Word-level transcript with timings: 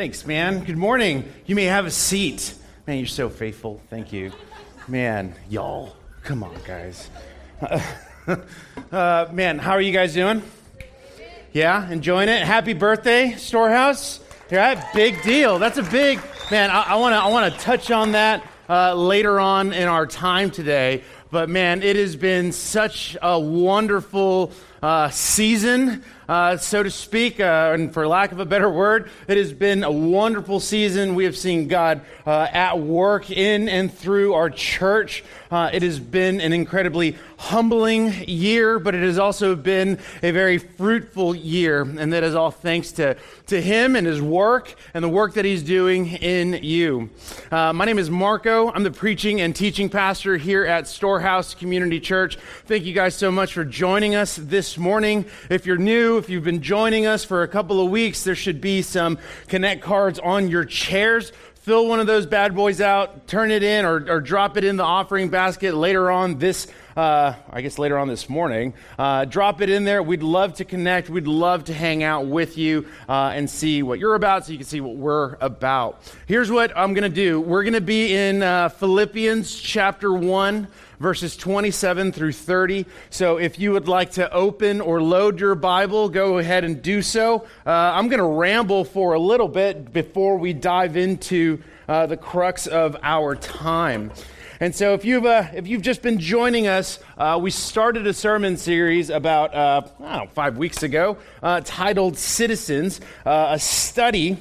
Thanks, 0.00 0.24
man. 0.24 0.64
Good 0.64 0.78
morning. 0.78 1.30
You 1.44 1.54
may 1.54 1.64
have 1.64 1.84
a 1.84 1.90
seat. 1.90 2.54
Man, 2.86 2.96
you're 2.96 3.06
so 3.06 3.28
faithful. 3.28 3.82
Thank 3.90 4.14
you. 4.14 4.32
Man, 4.88 5.34
y'all. 5.50 5.94
Come 6.22 6.42
on, 6.42 6.56
guys. 6.66 7.10
Uh, 8.92 9.28
man, 9.32 9.58
how 9.58 9.72
are 9.72 9.80
you 9.80 9.92
guys 9.92 10.14
doing? 10.14 10.42
Yeah, 11.52 11.90
enjoying 11.90 12.28
it? 12.28 12.42
Happy 12.42 12.72
birthday, 12.72 13.32
Storehouse. 13.32 14.20
Yeah, 14.50 14.88
big 14.94 15.22
deal. 15.22 15.58
That's 15.58 15.78
a 15.78 15.82
big, 15.82 16.20
man, 16.50 16.70
I 16.70 16.96
want 16.96 17.12
to 17.12 17.18
I 17.18 17.28
wanna 17.28 17.50
touch 17.50 17.90
on 17.90 18.12
that 18.12 18.42
uh, 18.68 18.94
later 18.94 19.38
on 19.38 19.72
in 19.72 19.86
our 19.88 20.06
time 20.06 20.50
today. 20.50 21.02
But 21.30 21.48
man, 21.48 21.82
it 21.82 21.96
has 21.96 22.16
been 22.16 22.52
such 22.52 23.16
a 23.20 23.38
wonderful 23.38 24.52
uh, 24.82 25.10
season 25.10 26.02
uh, 26.30 26.56
so 26.56 26.80
to 26.80 26.90
speak, 26.92 27.40
uh, 27.40 27.72
and 27.74 27.92
for 27.92 28.06
lack 28.06 28.30
of 28.30 28.38
a 28.38 28.44
better 28.44 28.70
word, 28.70 29.10
it 29.26 29.36
has 29.36 29.52
been 29.52 29.82
a 29.82 29.90
wonderful 29.90 30.60
season. 30.60 31.16
We 31.16 31.24
have 31.24 31.36
seen 31.36 31.66
God 31.66 32.02
uh, 32.24 32.46
at 32.52 32.78
work 32.78 33.32
in 33.32 33.68
and 33.68 33.92
through 33.92 34.34
our 34.34 34.48
church. 34.48 35.24
Uh, 35.50 35.70
it 35.72 35.82
has 35.82 35.98
been 35.98 36.40
an 36.40 36.52
incredibly 36.52 37.16
humbling 37.36 38.14
year, 38.28 38.78
but 38.78 38.94
it 38.94 39.02
has 39.02 39.18
also 39.18 39.56
been 39.56 39.98
a 40.22 40.30
very 40.30 40.58
fruitful 40.58 41.34
year, 41.34 41.82
and 41.82 42.12
that 42.12 42.22
is 42.22 42.36
all 42.36 42.52
thanks 42.52 42.92
to, 42.92 43.16
to 43.48 43.60
Him 43.60 43.96
and 43.96 44.06
His 44.06 44.22
work 44.22 44.76
and 44.94 45.02
the 45.02 45.08
work 45.08 45.34
that 45.34 45.44
He's 45.44 45.64
doing 45.64 46.06
in 46.06 46.62
you. 46.62 47.10
Uh, 47.50 47.72
my 47.72 47.84
name 47.84 47.98
is 47.98 48.08
Marco. 48.08 48.70
I'm 48.70 48.84
the 48.84 48.92
preaching 48.92 49.40
and 49.40 49.56
teaching 49.56 49.88
pastor 49.88 50.36
here 50.36 50.64
at 50.64 50.86
Storehouse 50.86 51.56
Community 51.56 51.98
Church. 51.98 52.38
Thank 52.66 52.84
you 52.84 52.94
guys 52.94 53.16
so 53.16 53.32
much 53.32 53.52
for 53.52 53.64
joining 53.64 54.14
us 54.14 54.36
this 54.36 54.69
morning. 54.78 55.26
If 55.48 55.66
you're 55.66 55.76
new, 55.76 56.18
if 56.18 56.28
you've 56.28 56.44
been 56.44 56.62
joining 56.62 57.06
us 57.06 57.24
for 57.24 57.42
a 57.42 57.48
couple 57.48 57.84
of 57.84 57.90
weeks, 57.90 58.24
there 58.24 58.34
should 58.34 58.60
be 58.60 58.82
some 58.82 59.18
Connect 59.48 59.82
cards 59.82 60.18
on 60.18 60.48
your 60.48 60.64
chairs. 60.64 61.32
Fill 61.56 61.88
one 61.88 62.00
of 62.00 62.06
those 62.06 62.24
bad 62.24 62.54
boys 62.54 62.80
out, 62.80 63.26
turn 63.26 63.50
it 63.50 63.62
in, 63.62 63.84
or, 63.84 64.04
or 64.10 64.20
drop 64.20 64.56
it 64.56 64.64
in 64.64 64.76
the 64.76 64.84
offering 64.84 65.28
basket 65.28 65.74
later 65.74 66.10
on 66.10 66.38
this, 66.38 66.66
uh, 66.96 67.34
I 67.50 67.60
guess 67.60 67.78
later 67.78 67.98
on 67.98 68.08
this 68.08 68.28
morning. 68.28 68.74
Uh, 68.98 69.24
drop 69.24 69.60
it 69.60 69.70
in 69.70 69.84
there. 69.84 70.02
We'd 70.02 70.22
love 70.22 70.54
to 70.54 70.64
connect. 70.64 71.08
We'd 71.08 71.26
love 71.26 71.64
to 71.64 71.74
hang 71.74 72.02
out 72.02 72.26
with 72.26 72.58
you 72.58 72.86
uh, 73.08 73.32
and 73.34 73.48
see 73.48 73.82
what 73.82 73.98
you're 73.98 74.14
about 74.14 74.46
so 74.46 74.52
you 74.52 74.58
can 74.58 74.66
see 74.66 74.80
what 74.80 74.96
we're 74.96 75.36
about. 75.40 76.02
Here's 76.26 76.50
what 76.50 76.76
I'm 76.76 76.94
going 76.94 77.10
to 77.10 77.14
do 77.14 77.40
we're 77.40 77.62
going 77.62 77.74
to 77.74 77.80
be 77.80 78.14
in 78.14 78.42
uh, 78.42 78.68
Philippians 78.68 79.54
chapter 79.60 80.12
1 80.12 80.68
verses 81.00 81.34
27 81.34 82.12
through 82.12 82.32
30. 82.32 82.84
So 83.08 83.38
if 83.38 83.58
you 83.58 83.72
would 83.72 83.88
like 83.88 84.12
to 84.12 84.30
open 84.30 84.80
or 84.80 85.02
load 85.02 85.40
your 85.40 85.54
Bible, 85.54 86.10
go 86.10 86.38
ahead 86.38 86.62
and 86.62 86.80
do 86.80 87.02
so. 87.02 87.46
Uh, 87.66 87.70
I'm 87.70 88.08
going 88.08 88.18
to 88.18 88.24
ramble 88.24 88.84
for 88.84 89.14
a 89.14 89.18
little 89.18 89.48
bit 89.48 89.92
before 89.92 90.36
we 90.36 90.52
dive 90.52 90.96
into 90.96 91.62
uh, 91.88 92.06
the 92.06 92.18
crux 92.18 92.66
of 92.66 92.96
our 93.02 93.34
time. 93.34 94.12
And 94.62 94.74
so, 94.74 94.92
if 94.92 95.06
you've, 95.06 95.24
uh, 95.24 95.46
if 95.54 95.66
you've 95.66 95.80
just 95.80 96.02
been 96.02 96.18
joining 96.18 96.66
us, 96.66 96.98
uh, 97.16 97.38
we 97.40 97.50
started 97.50 98.06
a 98.06 98.12
sermon 98.12 98.58
series 98.58 99.08
about, 99.08 99.54
uh, 99.54 99.80
know, 99.98 100.28
five 100.34 100.58
weeks 100.58 100.82
ago 100.82 101.16
uh, 101.42 101.62
titled 101.64 102.18
Citizens, 102.18 103.00
uh, 103.24 103.48
a 103.52 103.58
study 103.58 104.36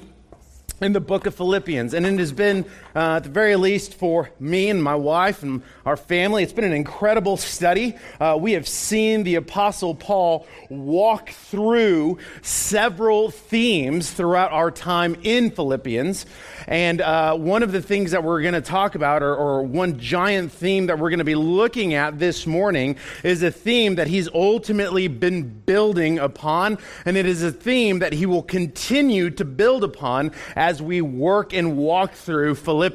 in 0.82 0.92
the 0.92 1.00
book 1.00 1.26
of 1.26 1.36
Philippians. 1.36 1.94
And 1.94 2.06
it 2.06 2.20
has 2.20 2.34
been, 2.34 2.66
uh, 3.00 3.16
at 3.16 3.24
the 3.24 3.30
very 3.30 3.56
least, 3.56 3.94
for 3.94 4.30
me 4.42 4.70
and 4.70 4.84
my 4.84 4.96
wife 4.96 5.42
and 5.42 5.64
our 5.86 5.96
family, 5.96 6.44
it's 6.44 6.52
been 6.52 6.66
an 6.66 6.74
incredible 6.74 7.38
study. 7.38 7.96
Uh, 8.20 8.38
we 8.38 8.52
have 8.52 8.68
seen 8.68 9.24
the 9.24 9.36
Apostle 9.36 9.96
Paul 9.96 10.46
walk 10.70 11.30
through 11.30 12.18
several 12.42 13.32
themes 13.32 14.12
throughout 14.12 14.52
our 14.52 14.70
time 14.70 15.16
in 15.24 15.50
Philippians. 15.50 16.26
And 16.68 17.00
uh, 17.00 17.38
one 17.38 17.64
of 17.64 17.72
the 17.72 17.82
things 17.82 18.12
that 18.12 18.26
we're 18.26 18.42
going 18.42 18.54
to 18.54 18.60
talk 18.62 18.96
about, 18.96 19.24
or, 19.24 19.34
or 19.34 19.64
one 19.64 19.98
giant 19.98 20.52
theme 20.52 20.88
that 20.88 21.00
we're 21.00 21.10
going 21.10 21.20
to 21.20 21.24
be 21.24 21.36
looking 21.36 21.94
at 21.94 22.20
this 22.20 22.46
morning, 22.46 22.98
is 23.24 23.44
a 23.44 23.50
theme 23.50 23.96
that 23.96 24.08
he's 24.08 24.28
ultimately 24.34 25.08
been 25.08 25.44
building 25.62 26.20
upon. 26.20 26.78
And 27.06 27.16
it 27.16 27.26
is 27.26 27.44
a 27.44 27.52
theme 27.54 28.00
that 28.00 28.12
he 28.12 28.26
will 28.26 28.44
continue 28.44 29.30
to 29.30 29.46
build 29.46 29.86
upon 29.86 30.34
as 30.58 30.82
we 30.82 31.00
work 31.00 31.54
and 31.54 31.78
walk 31.78 32.12
through 32.12 32.56
Philippians. 32.56 32.89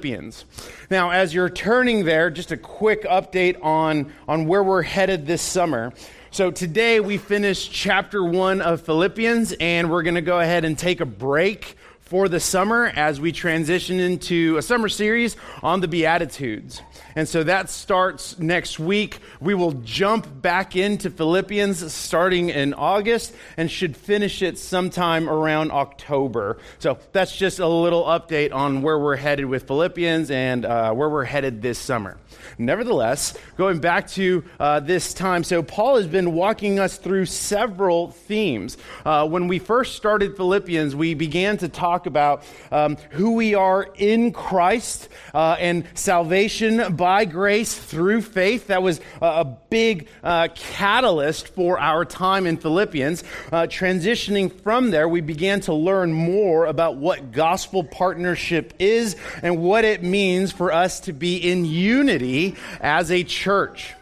Now, 0.91 1.11
as 1.11 1.35
you're 1.35 1.51
turning 1.51 2.05
there, 2.05 2.31
just 2.31 2.53
a 2.53 2.57
quick 2.57 3.05
update 3.05 3.63
on, 3.63 4.13
on 4.29 4.47
where 4.47 4.63
we're 4.63 4.83
headed 4.83 5.27
this 5.27 5.43
summer. 5.43 5.93
So 6.31 6.51
today 6.51 7.01
we 7.01 7.17
finished 7.17 7.73
chapter 7.73 8.25
one 8.25 8.61
of 8.61 8.81
Philippians, 8.81 9.55
and 9.61 9.91
we're 9.91 10.03
going 10.03 10.17
to 10.17 10.21
go 10.21 10.41
ahead 10.41 10.65
and 10.65 10.77
take 10.77 11.01
a 11.01 11.07
break 11.07 11.77
for 12.05 12.29
the 12.29 12.41
summer 12.41 12.93
as 12.95 13.21
we 13.21 13.33
transition 13.33 13.99
into 13.99 14.57
a 14.59 14.63
summer 14.63 14.89
series 14.89 15.37
on 15.63 15.81
the 15.81 15.89
Beatitudes. 15.89 16.83
And 17.17 17.29
so 17.29 17.45
that 17.45 17.71
starts 17.71 18.39
next 18.39 18.79
week. 18.79 19.21
We 19.41 19.55
will 19.55 19.73
jump 19.73 20.43
back 20.43 20.75
into 20.77 21.11
Philippians 21.11 21.93
starting 21.93 22.49
in 22.51 22.75
August 22.75 23.35
and 23.57 23.71
should 23.71 23.97
finish 23.97 24.43
it 24.43 24.59
sometime 24.59 25.29
around 25.29 25.71
October. 25.71 26.59
So 26.81 26.99
that's 27.13 27.35
just 27.35 27.61
a 27.61 27.69
little 27.69 28.05
update 28.05 28.53
on 28.53 28.83
where 28.83 28.99
we're 28.99 29.17
headed 29.17 29.47
with 29.47 29.67
Philippians 29.67 30.31
and 30.31 30.65
uh, 30.65 30.93
where 30.93 31.09
we're 31.09 31.25
headed 31.25 31.63
this 31.63 31.79
summer. 31.79 32.19
Nevertheless, 32.59 33.37
going 33.57 33.79
back 33.79 34.09
to 34.11 34.45
uh, 34.61 34.81
this 34.81 35.15
time, 35.15 35.45
so 35.45 35.63
Paul 35.63 35.97
has 35.97 36.07
been 36.07 36.33
walking 36.35 36.79
us 36.79 36.99
through 36.99 37.27
several 37.27 38.11
themes. 38.11 38.77
Uh, 39.05 39.27
when 39.27 39.49
we 39.49 39.59
first 39.59 39.97
started 39.97 40.37
Philippians, 40.37 40.95
we 40.95 41.15
began 41.15 41.57
to 41.59 41.69
talk 41.69 41.94
about 42.07 42.45
um, 42.71 42.97
who 43.11 43.33
we 43.33 43.55
are 43.55 43.89
in 43.95 44.33
Christ 44.33 45.09
uh, 45.33 45.57
and 45.59 45.85
salvation 45.95 46.97
by 46.97 47.25
grace 47.25 47.75
through 47.75 48.23
faith. 48.23 48.67
That 48.67 48.83
was 48.83 49.01
a 49.23 49.45
big 49.45 50.09
uh, 50.23 50.49
catalyst 50.55 51.49
for 51.49 51.79
our 51.79 52.05
time 52.05 52.47
in 52.47 52.57
Philippians. 52.57 53.25
Uh, 53.51 53.63
transitioning 53.63 54.53
from 54.63 54.91
there, 54.91 55.09
we 55.09 55.21
began 55.21 55.61
to 55.61 55.75
learn 55.75 56.13
more 56.13 56.67
about 56.67 56.97
what 56.97 57.33
gospel 57.33 57.85
partnership 57.85 58.75
is 58.79 59.17
and 59.43 59.63
what 59.63 59.85
it 59.85 60.03
means 60.03 60.53
for 60.53 60.73
us 60.73 61.01
to 61.01 61.13
be 61.13 61.37
in 61.37 61.65
unity 61.65 62.57
as 62.81 63.11
a 63.11 63.25
church. 63.25 63.95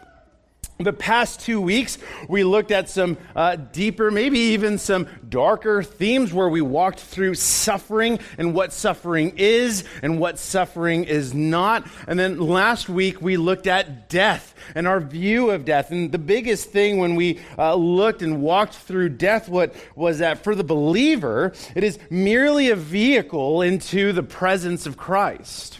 The 0.79 0.91
past 0.91 1.39
two 1.39 1.61
weeks, 1.61 1.99
we 2.27 2.43
looked 2.43 2.71
at 2.71 2.89
some 2.89 3.17
uh, 3.35 3.57
deeper, 3.57 4.09
maybe 4.09 4.39
even 4.39 4.79
some 4.79 5.07
darker 5.29 5.83
themes 5.83 6.33
where 6.33 6.49
we 6.49 6.61
walked 6.61 6.99
through 6.99 7.35
suffering 7.35 8.17
and 8.39 8.55
what 8.55 8.73
suffering 8.73 9.33
is 9.37 9.83
and 10.01 10.19
what 10.19 10.39
suffering 10.39 11.03
is 11.03 11.31
not. 11.31 11.87
And 12.07 12.17
then 12.17 12.39
last 12.39 12.89
week, 12.89 13.21
we 13.21 13.37
looked 13.37 13.67
at 13.67 14.09
death 14.09 14.55
and 14.73 14.87
our 14.87 14.99
view 14.99 15.51
of 15.51 15.63
death. 15.63 15.91
And 15.91 16.11
the 16.11 16.17
biggest 16.17 16.71
thing 16.71 16.97
when 16.97 17.15
we 17.15 17.39
uh, 17.55 17.75
looked 17.75 18.23
and 18.23 18.41
walked 18.41 18.73
through 18.73 19.09
death 19.09 19.47
what 19.47 19.75
was 19.95 20.19
that 20.19 20.43
for 20.43 20.55
the 20.55 20.63
believer, 20.63 21.53
it 21.75 21.83
is 21.83 21.99
merely 22.09 22.71
a 22.71 22.75
vehicle 22.75 23.61
into 23.61 24.11
the 24.11 24.23
presence 24.23 24.87
of 24.87 24.97
Christ. 24.97 25.79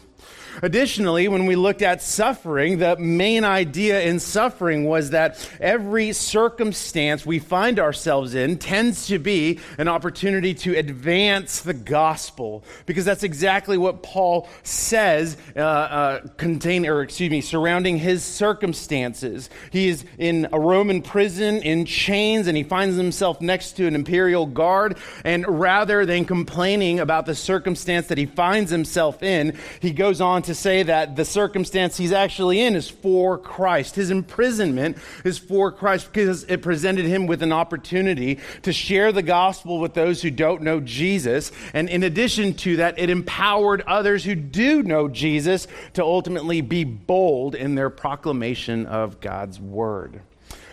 Additionally, 0.62 1.28
when 1.28 1.46
we 1.46 1.56
looked 1.56 1.82
at 1.82 2.02
suffering, 2.02 2.78
the 2.78 2.96
main 2.98 3.44
idea 3.44 4.02
in 4.02 4.20
suffering 4.20 4.86
was 4.86 5.10
that 5.10 5.50
every 5.60 6.14
circumstance 6.14 7.26
we 7.26 7.40
find 7.40 7.80
ourselves 7.80 8.36
in 8.36 8.58
tends 8.58 9.08
to 9.08 9.18
be 9.18 9.60
an 9.78 9.88
opportunity 9.88 10.54
to 10.54 10.78
advance 10.78 11.62
the 11.62 11.74
gospel, 11.74 12.64
because 12.86 13.06
that's 13.06 13.24
exactly 13.24 13.78
what 13.78 14.04
Paul 14.04 14.48
says 14.62 15.38
uh, 15.56 15.60
uh, 15.60 16.28
contain, 16.38 16.86
or 16.86 17.02
excuse 17.02 17.32
me, 17.32 17.42
surrounding 17.42 17.98
his 17.98 18.24
circumstances. 18.24 19.50
He 19.72 19.88
is 19.88 20.06
in 20.18 20.48
a 20.52 20.60
Roman 20.60 21.02
prison 21.02 21.62
in 21.64 21.86
chains, 21.86 22.48
and 22.48 22.56
he 22.56 22.64
finds 22.64 22.96
himself 22.96 23.42
next 23.42 23.74
to 23.74 23.88
an 23.88 23.96
imperial 23.96 24.46
guard. 24.46 24.98
And 25.24 25.46
rather 25.48 26.06
than 26.06 26.26
complaining 26.26 27.00
about 27.00 27.26
the 27.26 27.36
circumstance 27.36 28.08
that 28.08 28.18
he 28.18 28.26
finds 28.26 28.70
himself 28.70 29.24
in, 29.24 29.58
he 29.80 29.92
goes 29.92 30.22
on 30.22 30.43
to 30.46 30.56
say 30.56 30.84
that 30.84 31.16
the 31.16 31.26
circumstance 31.26 31.98
he's 31.98 32.12
actually 32.12 32.62
in 32.62 32.76
is 32.76 32.90
for 32.90 33.38
Christ. 33.38 33.96
His 33.96 34.12
imprisonment 34.12 34.98
is 35.24 35.38
for 35.38 35.72
Christ 35.72 36.12
because 36.12 36.44
it 36.46 36.62
presented 36.62 37.06
him 37.06 37.28
with 37.28 37.44
an 37.44 37.52
opportunity 37.52 38.40
to 38.64 38.74
share 38.74 39.12
the 39.12 39.22
gospel 39.22 39.80
with 39.80 39.94
those 39.94 40.22
who 40.22 40.32
don't 40.32 40.62
know 40.62 40.80
Jesus. 40.80 41.52
And 41.74 41.90
in 41.90 42.04
addition 42.04 42.54
to 42.56 42.78
that, 42.78 43.00
it 43.00 43.10
empowered 43.10 43.82
others 43.82 44.24
who 44.24 44.36
do 44.36 44.84
know 44.84 45.08
Jesus 45.08 45.68
to 45.94 46.04
ultimately 46.04 46.62
be 46.62 46.84
bold 46.84 47.56
in 47.56 47.76
their 47.76 47.90
proclamation 47.90 48.86
of 48.86 49.20
God's 49.20 49.60
word. 49.60 50.22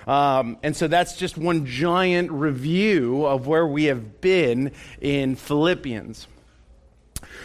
Um, 0.06 0.56
and 0.62 0.74
so 0.74 0.88
that's 0.88 1.16
just 1.16 1.38
one 1.38 1.66
giant 1.66 2.30
review 2.32 3.26
of 3.26 3.46
where 3.46 3.66
we 3.66 3.84
have 3.84 4.20
been 4.20 4.72
in 5.00 5.36
Philippians. 5.36 6.26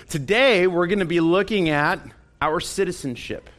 Today, 0.09 0.67
we're 0.67 0.87
going 0.87 0.99
to 0.99 1.05
be 1.05 1.19
looking 1.19 1.69
at 1.69 1.99
our 2.41 2.59
citizenship. 2.59 3.49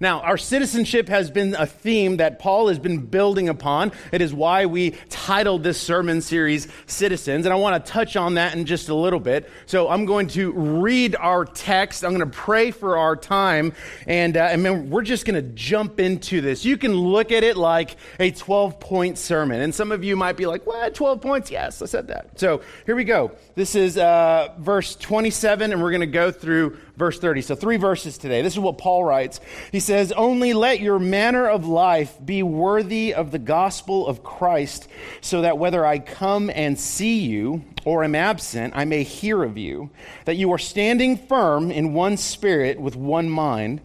Now, 0.00 0.20
our 0.20 0.36
citizenship 0.36 1.08
has 1.08 1.30
been 1.30 1.54
a 1.54 1.66
theme 1.66 2.18
that 2.18 2.38
Paul 2.38 2.68
has 2.68 2.78
been 2.78 3.06
building 3.06 3.48
upon. 3.48 3.92
It 4.12 4.20
is 4.20 4.34
why 4.34 4.66
we 4.66 4.90
titled 5.08 5.62
this 5.62 5.80
sermon 5.80 6.20
series 6.20 6.68
Citizens, 6.86 7.46
and 7.46 7.52
I 7.52 7.56
want 7.56 7.84
to 7.84 7.92
touch 7.92 8.16
on 8.16 8.34
that 8.34 8.54
in 8.54 8.66
just 8.66 8.88
a 8.88 8.94
little 8.94 9.20
bit. 9.20 9.48
So 9.66 9.88
I'm 9.88 10.04
going 10.04 10.28
to 10.28 10.52
read 10.52 11.14
our 11.16 11.44
text, 11.44 12.04
I'm 12.04 12.14
going 12.14 12.28
to 12.28 12.36
pray 12.36 12.70
for 12.70 12.98
our 12.98 13.14
time, 13.14 13.72
and, 14.06 14.36
uh, 14.36 14.48
and 14.50 14.90
we're 14.90 15.02
just 15.02 15.26
going 15.26 15.42
to 15.42 15.54
jump 15.54 16.00
into 16.00 16.40
this. 16.40 16.64
You 16.64 16.76
can 16.76 16.94
look 16.94 17.30
at 17.30 17.44
it 17.44 17.56
like 17.56 17.96
a 18.18 18.30
12 18.30 18.80
point 18.80 19.16
sermon, 19.16 19.60
and 19.60 19.74
some 19.74 19.92
of 19.92 20.02
you 20.02 20.16
might 20.16 20.36
be 20.36 20.46
like, 20.46 20.66
What, 20.66 20.94
12 20.94 21.20
points? 21.20 21.50
Yes, 21.50 21.80
I 21.80 21.86
said 21.86 22.08
that. 22.08 22.38
So 22.38 22.62
here 22.84 22.96
we 22.96 23.04
go. 23.04 23.32
This 23.54 23.74
is 23.76 23.96
uh, 23.96 24.54
verse 24.58 24.96
27, 24.96 25.72
and 25.72 25.80
we're 25.80 25.92
going 25.92 26.00
to 26.00 26.06
go 26.06 26.32
through 26.32 26.78
verse 26.96 27.18
30. 27.18 27.42
So, 27.42 27.54
three 27.54 27.76
verses 27.76 28.18
today. 28.18 28.42
This 28.42 28.52
is 28.52 28.58
what 28.58 28.78
Paul 28.78 29.04
writes. 29.04 29.40
He 29.72 29.80
says, 29.80 30.12
Only 30.12 30.52
let 30.52 30.80
your 30.80 30.98
manner 30.98 31.48
of 31.48 31.66
life 31.66 32.16
be 32.24 32.42
worthy 32.42 33.14
of 33.14 33.30
the 33.30 33.38
gospel 33.38 34.06
of 34.06 34.22
Christ, 34.22 34.88
so 35.20 35.42
that 35.42 35.58
whether 35.58 35.84
I 35.84 35.98
come 35.98 36.50
and 36.50 36.78
see 36.78 37.20
you 37.20 37.64
or 37.84 38.04
am 38.04 38.14
absent, 38.14 38.74
I 38.76 38.84
may 38.84 39.02
hear 39.02 39.42
of 39.42 39.58
you, 39.58 39.90
that 40.24 40.36
you 40.36 40.52
are 40.52 40.58
standing 40.58 41.16
firm 41.16 41.70
in 41.70 41.94
one 41.94 42.16
spirit 42.16 42.80
with 42.80 42.96
one 42.96 43.28
mind, 43.28 43.80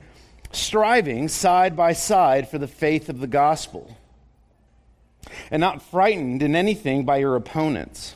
striving 0.51 1.27
side 1.27 1.75
by 1.75 1.93
side 1.93 2.49
for 2.49 2.57
the 2.57 2.67
faith 2.67 3.09
of 3.09 3.19
the 3.19 3.27
gospel, 3.27 3.97
and 5.51 5.59
not 5.59 5.81
frightened 5.81 6.41
in 6.41 6.55
anything 6.55 7.05
by 7.05 7.17
your 7.17 7.35
opponents 7.35 8.15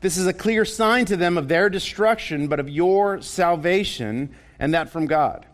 this 0.00 0.16
is 0.16 0.26
a 0.26 0.32
clear 0.32 0.64
sign 0.64 1.04
to 1.06 1.16
them 1.16 1.36
of 1.36 1.48
their 1.48 1.68
destruction, 1.68 2.48
but 2.48 2.60
of 2.60 2.68
your 2.68 3.20
salvation, 3.20 4.34
and 4.58 4.74
that 4.74 4.90
from 4.90 5.06
God. 5.06 5.46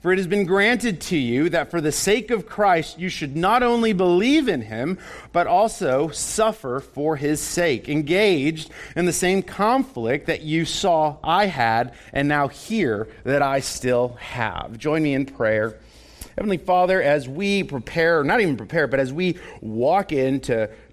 For 0.00 0.12
it 0.12 0.18
has 0.18 0.26
been 0.26 0.46
granted 0.46 1.00
to 1.02 1.16
you 1.16 1.48
that 1.50 1.70
for 1.70 1.80
the 1.80 1.92
sake 1.92 2.30
of 2.30 2.46
Christ 2.46 2.98
you 2.98 3.08
should 3.08 3.36
not 3.36 3.62
only 3.62 3.92
believe 3.92 4.48
in 4.48 4.62
him, 4.62 4.98
but 5.30 5.46
also 5.46 6.08
suffer 6.08 6.80
for 6.80 7.16
his 7.16 7.40
sake, 7.40 7.88
engaged 7.88 8.70
in 8.96 9.06
the 9.06 9.12
same 9.12 9.42
conflict 9.42 10.26
that 10.26 10.42
you 10.42 10.64
saw 10.64 11.16
I 11.22 11.46
had 11.46 11.94
and 12.12 12.28
now 12.28 12.48
hear 12.48 13.08
that 13.24 13.42
I 13.42 13.60
still 13.60 14.16
have. 14.20 14.76
Join 14.76 15.04
me 15.04 15.14
in 15.14 15.24
prayer. 15.24 15.78
Heavenly 16.36 16.58
Father, 16.58 17.00
as 17.00 17.28
we 17.28 17.62
prepare, 17.62 18.24
not 18.24 18.40
even 18.40 18.56
prepare, 18.56 18.86
but 18.86 18.98
as 19.00 19.12
we 19.12 19.38
walk 19.60 20.12
in 20.12 20.40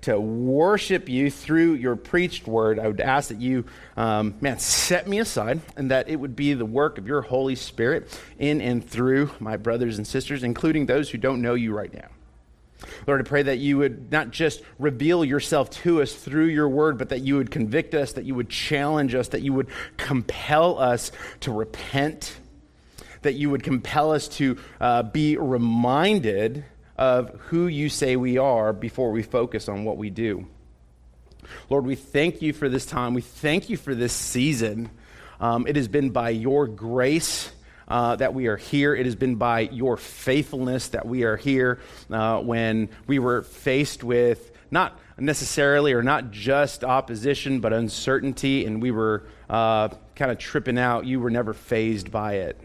to, 0.02 0.20
worship 0.20 1.10
you 1.10 1.30
through 1.30 1.74
your 1.74 1.96
preached 1.96 2.48
word, 2.48 2.80
I 2.80 2.88
would 2.88 3.02
ask 3.02 3.30
that 3.30 3.40
you, 3.40 3.66
um, 3.98 4.36
man, 4.42 4.60
set 4.60 5.08
me 5.08 5.20
aside 5.20 5.62
and 5.78 5.92
that 5.92 6.10
it 6.10 6.16
would 6.16 6.36
be 6.36 6.54
the 6.54 6.66
work 6.66 6.98
of 6.98 7.08
your 7.08 7.22
Holy 7.22 7.56
Spirit 7.56 8.20
in 8.38 8.62
and 8.62 8.88
through 8.88 9.32
my 9.40 9.58
brothers 9.58 9.98
and 9.98 10.08
sisters, 10.08 10.44
including 10.44 10.86
those 10.86 11.10
who 11.10 11.18
don't 11.18 11.42
know 11.42 11.54
you 11.54 11.74
right 11.74 11.94
now. 11.94 12.08
Lord, 13.06 13.20
I 13.20 13.24
pray 13.24 13.44
that 13.44 13.58
you 13.58 13.78
would 13.80 14.12
not 14.12 14.32
just 14.32 14.62
reveal 14.78 15.26
yourself 15.26 15.70
to 15.82 16.02
us 16.02 16.14
through 16.14 16.46
your 16.46 16.70
word, 16.70 16.98
but 16.98 17.10
that 17.10 17.20
you 17.20 17.36
would 17.36 17.52
convict 17.52 17.94
us, 17.94 18.14
that 18.14 18.24
you 18.24 18.36
would 18.36 18.50
challenge 18.50 19.16
us, 19.16 19.30
that 19.30 19.42
you 19.42 19.52
would 19.54 19.68
compel 19.98 20.80
us 20.80 21.12
to 21.42 21.52
repent 21.52 22.38
that 23.22 23.34
you 23.34 23.50
would 23.50 23.64
compel 23.64 24.12
us 24.12 24.28
to 24.28 24.58
uh, 24.80 25.04
be 25.04 25.38
reminded 25.38 26.64
of 27.00 27.30
who 27.48 27.68
you 27.68 27.88
say 27.88 28.18
we 28.18 28.38
are 28.38 28.74
before 28.74 29.12
we 29.12 29.24
focus 29.24 29.70
on 29.70 29.86
what 29.86 29.96
we 29.96 30.10
do. 30.10 30.46
Lord, 31.70 31.86
we 31.86 31.96
thank 31.96 32.42
you 32.42 32.52
for 32.52 32.68
this 32.68 32.86
time. 32.86 33.14
We 33.14 33.22
thank 33.22 33.70
you 33.70 33.78
for 33.78 33.96
this 33.96 34.12
season. 34.12 34.92
Um, 35.40 35.66
it 35.66 35.78
has 35.78 35.88
been 35.88 36.10
by 36.10 36.32
your 36.32 36.68
grace. 36.68 37.52
Uh, 37.88 38.16
that 38.18 38.36
we 38.36 38.46
are 38.46 38.58
here. 38.58 38.94
It 38.94 39.08
has 39.08 39.16
been 39.16 39.34
by 39.34 39.62
your 39.62 39.98
faithfulness 39.98 40.90
that 40.90 41.08
we 41.08 41.24
are 41.24 41.38
here 41.38 41.80
uh, 42.12 42.40
when 42.40 42.88
we 43.08 43.18
were 43.18 43.42
faced 43.42 44.04
with 44.04 44.52
not 44.70 45.00
necessarily 45.18 45.94
or 45.94 46.04
not 46.04 46.30
just 46.30 46.84
opposition, 46.84 47.62
but 47.62 47.74
uncertainty, 47.74 48.64
and 48.66 48.80
we 48.80 48.92
were 48.92 49.24
uh, 49.50 49.88
kind 50.16 50.30
of 50.30 50.38
tripping 50.38 50.78
out. 50.78 51.08
You 51.08 51.20
were 51.20 51.32
never 51.32 51.52
fazed 51.56 52.12
by 52.12 52.34
it. 52.34 52.62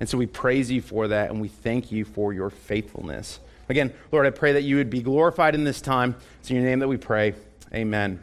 And 0.00 0.08
so 0.08 0.16
we 0.16 0.24
praise 0.26 0.70
you 0.70 0.80
for 0.80 1.08
that 1.08 1.30
and 1.30 1.42
we 1.42 1.48
thank 1.48 1.92
you 1.92 2.06
for 2.06 2.32
your 2.32 2.48
faithfulness. 2.48 3.40
Again, 3.68 3.92
Lord, 4.12 4.26
I 4.26 4.30
pray 4.30 4.52
that 4.52 4.62
you 4.62 4.76
would 4.76 4.90
be 4.90 5.02
glorified 5.02 5.54
in 5.54 5.64
this 5.64 5.80
time. 5.80 6.16
It's 6.40 6.50
in 6.50 6.56
your 6.56 6.64
name 6.64 6.80
that 6.80 6.88
we 6.88 6.96
pray. 6.96 7.34
Amen. 7.72 8.20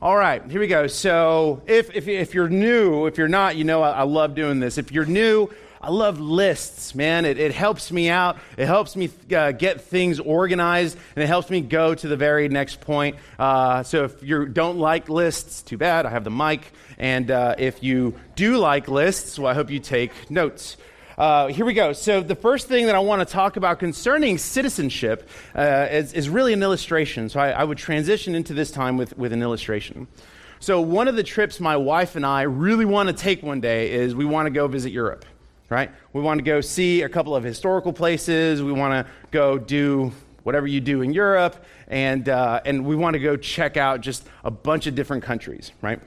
All 0.00 0.16
right, 0.16 0.42
here 0.50 0.60
we 0.60 0.66
go. 0.66 0.88
So, 0.88 1.62
if, 1.66 1.94
if, 1.94 2.08
if 2.08 2.34
you're 2.34 2.48
new, 2.48 3.06
if 3.06 3.18
you're 3.18 3.28
not, 3.28 3.54
you 3.54 3.62
know 3.62 3.82
I, 3.82 3.90
I 3.90 4.02
love 4.02 4.34
doing 4.34 4.58
this. 4.58 4.76
If 4.76 4.90
you're 4.90 5.06
new, 5.06 5.48
I 5.80 5.90
love 5.90 6.20
lists, 6.20 6.94
man. 6.94 7.24
It, 7.24 7.38
it 7.38 7.52
helps 7.52 7.90
me 7.90 8.08
out. 8.08 8.38
It 8.56 8.66
helps 8.66 8.94
me 8.94 9.10
uh, 9.34 9.50
get 9.50 9.80
things 9.80 10.20
organized, 10.20 10.96
and 11.16 11.24
it 11.24 11.26
helps 11.26 11.50
me 11.50 11.60
go 11.60 11.92
to 11.92 12.08
the 12.08 12.16
very 12.16 12.48
next 12.48 12.80
point. 12.80 13.16
Uh, 13.36 13.82
so 13.82 14.04
if 14.04 14.22
you 14.22 14.46
don't 14.46 14.78
like 14.78 15.08
lists, 15.08 15.62
too 15.62 15.78
bad. 15.78 16.06
I 16.06 16.10
have 16.10 16.22
the 16.22 16.30
mic. 16.30 16.72
And 16.98 17.32
uh, 17.32 17.56
if 17.58 17.82
you 17.82 18.14
do 18.36 18.58
like 18.58 18.86
lists, 18.86 19.40
well, 19.40 19.50
I 19.50 19.54
hope 19.54 19.70
you 19.70 19.80
take 19.80 20.12
notes. 20.30 20.76
Uh, 21.18 21.48
here 21.48 21.66
we 21.66 21.74
go. 21.74 21.92
So, 21.92 22.22
the 22.22 22.34
first 22.34 22.68
thing 22.68 22.86
that 22.86 22.94
I 22.94 22.98
want 22.98 23.26
to 23.26 23.30
talk 23.30 23.56
about 23.56 23.78
concerning 23.78 24.38
citizenship 24.38 25.28
uh, 25.54 25.88
is, 25.90 26.14
is, 26.14 26.28
really 26.28 26.54
an 26.54 26.62
illustration. 26.62 27.28
So, 27.28 27.38
I, 27.38 27.50
I, 27.50 27.64
would 27.64 27.76
transition 27.76 28.34
into 28.34 28.54
this 28.54 28.70
time 28.70 28.96
with, 28.96 29.16
with 29.18 29.32
an 29.32 29.42
illustration. 29.42 30.08
So, 30.58 30.80
one 30.80 31.08
of 31.08 31.16
the 31.16 31.22
trips 31.22 31.60
my 31.60 31.76
wife 31.76 32.16
and 32.16 32.24
I 32.24 32.42
really 32.42 32.86
want 32.86 33.10
to 33.10 33.14
take 33.14 33.42
one 33.42 33.60
day 33.60 33.92
is 33.92 34.14
we 34.14 34.24
want 34.24 34.46
to 34.46 34.50
go 34.50 34.66
visit 34.68 34.90
Europe, 34.90 35.26
right? 35.68 35.90
We 36.14 36.22
want 36.22 36.38
to 36.38 36.44
go 36.44 36.62
see 36.62 37.02
a 37.02 37.10
couple 37.10 37.36
of 37.36 37.44
historical 37.44 37.92
places. 37.92 38.62
We 38.62 38.72
want 38.72 39.06
to 39.06 39.12
go 39.30 39.58
do 39.58 40.12
whatever 40.44 40.66
you 40.66 40.80
do 40.80 41.02
in 41.02 41.12
Europe, 41.12 41.62
and, 41.88 42.28
uh, 42.28 42.60
and 42.64 42.86
we 42.86 42.96
want 42.96 43.14
to 43.14 43.20
go 43.20 43.36
check 43.36 43.76
out 43.76 44.00
just 44.00 44.26
a 44.44 44.50
bunch 44.50 44.86
of 44.86 44.94
different 44.94 45.22
countries, 45.22 45.72
right? 45.82 46.00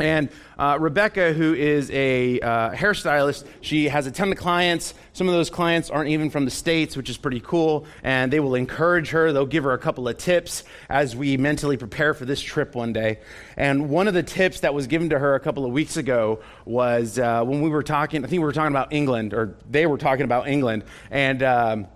And 0.00 0.30
uh, 0.58 0.76
Rebecca, 0.80 1.32
who 1.32 1.54
is 1.54 1.88
a 1.92 2.40
uh, 2.40 2.70
hairstylist, 2.72 3.46
she 3.60 3.88
has 3.88 4.08
a 4.08 4.10
ton 4.10 4.32
of 4.32 4.38
clients. 4.38 4.92
Some 5.12 5.28
of 5.28 5.34
those 5.34 5.50
clients 5.50 5.88
aren't 5.88 6.10
even 6.10 6.30
from 6.30 6.44
the 6.44 6.50
States, 6.50 6.96
which 6.96 7.08
is 7.08 7.16
pretty 7.16 7.38
cool. 7.38 7.86
And 8.02 8.32
they 8.32 8.40
will 8.40 8.56
encourage 8.56 9.10
her. 9.10 9.32
They'll 9.32 9.46
give 9.46 9.62
her 9.62 9.72
a 9.72 9.78
couple 9.78 10.08
of 10.08 10.18
tips 10.18 10.64
as 10.88 11.14
we 11.14 11.36
mentally 11.36 11.76
prepare 11.76 12.12
for 12.12 12.24
this 12.24 12.40
trip 12.40 12.74
one 12.74 12.92
day. 12.92 13.20
And 13.56 13.88
one 13.88 14.08
of 14.08 14.14
the 14.14 14.24
tips 14.24 14.60
that 14.60 14.74
was 14.74 14.88
given 14.88 15.10
to 15.10 15.18
her 15.18 15.36
a 15.36 15.40
couple 15.40 15.64
of 15.64 15.70
weeks 15.70 15.96
ago 15.96 16.40
was 16.64 17.16
uh, 17.16 17.44
when 17.44 17.60
we 17.60 17.70
were 17.70 17.84
talking, 17.84 18.24
I 18.24 18.28
think 18.28 18.40
we 18.40 18.46
were 18.46 18.52
talking 18.52 18.72
about 18.72 18.92
England, 18.92 19.32
or 19.32 19.56
they 19.70 19.86
were 19.86 19.98
talking 19.98 20.24
about 20.24 20.48
England. 20.48 20.82
And, 21.12 21.40
um, 21.44 21.86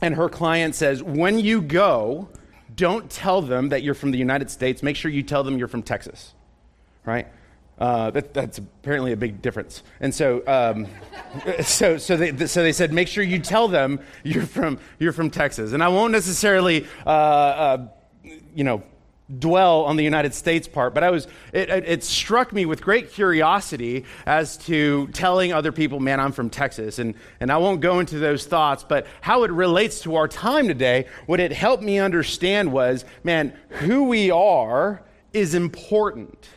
and 0.00 0.14
her 0.14 0.30
client 0.30 0.74
says, 0.74 1.02
when 1.02 1.38
you 1.38 1.60
go, 1.60 2.30
don't 2.74 3.10
tell 3.10 3.42
them 3.42 3.68
that 3.68 3.82
you're 3.82 3.94
from 3.94 4.10
the 4.10 4.18
United 4.18 4.50
States. 4.50 4.82
Make 4.82 4.96
sure 4.96 5.10
you 5.10 5.22
tell 5.22 5.44
them 5.44 5.58
you're 5.58 5.68
from 5.68 5.82
Texas 5.82 6.32
right? 7.10 7.26
Uh, 7.78 8.10
that, 8.10 8.34
that's 8.34 8.58
apparently 8.58 9.12
a 9.12 9.16
big 9.16 9.40
difference. 9.40 9.82
And 10.00 10.14
so, 10.14 10.42
um, 10.46 10.86
so, 11.62 11.96
so, 11.96 12.16
they, 12.16 12.46
so 12.46 12.62
they 12.62 12.72
said, 12.72 12.92
make 12.92 13.08
sure 13.08 13.24
you 13.24 13.38
tell 13.38 13.68
them 13.68 14.00
you're 14.22 14.44
from, 14.44 14.78
you're 14.98 15.12
from 15.12 15.30
Texas. 15.30 15.72
And 15.72 15.82
I 15.82 15.88
won't 15.88 16.12
necessarily, 16.12 16.86
uh, 17.06 17.08
uh, 17.08 17.88
you 18.54 18.64
know, 18.64 18.82
dwell 19.38 19.84
on 19.84 19.96
the 19.96 20.04
United 20.04 20.34
States 20.34 20.66
part, 20.66 20.92
but 20.92 21.04
I 21.04 21.10
was, 21.10 21.28
it, 21.52 21.70
it, 21.70 21.84
it, 21.86 22.04
struck 22.04 22.52
me 22.52 22.66
with 22.66 22.82
great 22.82 23.12
curiosity 23.12 24.04
as 24.26 24.56
to 24.66 25.06
telling 25.12 25.52
other 25.52 25.70
people, 25.70 26.00
man, 26.00 26.18
I'm 26.18 26.32
from 26.32 26.50
Texas. 26.50 26.98
And, 26.98 27.14
and 27.38 27.52
I 27.52 27.58
won't 27.58 27.80
go 27.80 28.00
into 28.00 28.18
those 28.18 28.44
thoughts, 28.44 28.84
but 28.86 29.06
how 29.20 29.44
it 29.44 29.52
relates 29.52 30.00
to 30.00 30.16
our 30.16 30.26
time 30.26 30.66
today, 30.66 31.06
what 31.26 31.38
it 31.38 31.52
helped 31.52 31.82
me 31.82 32.00
understand 32.00 32.72
was, 32.72 33.04
man, 33.22 33.56
who 33.68 34.04
we 34.04 34.32
are 34.32 35.00
is 35.32 35.54
important 35.54 36.48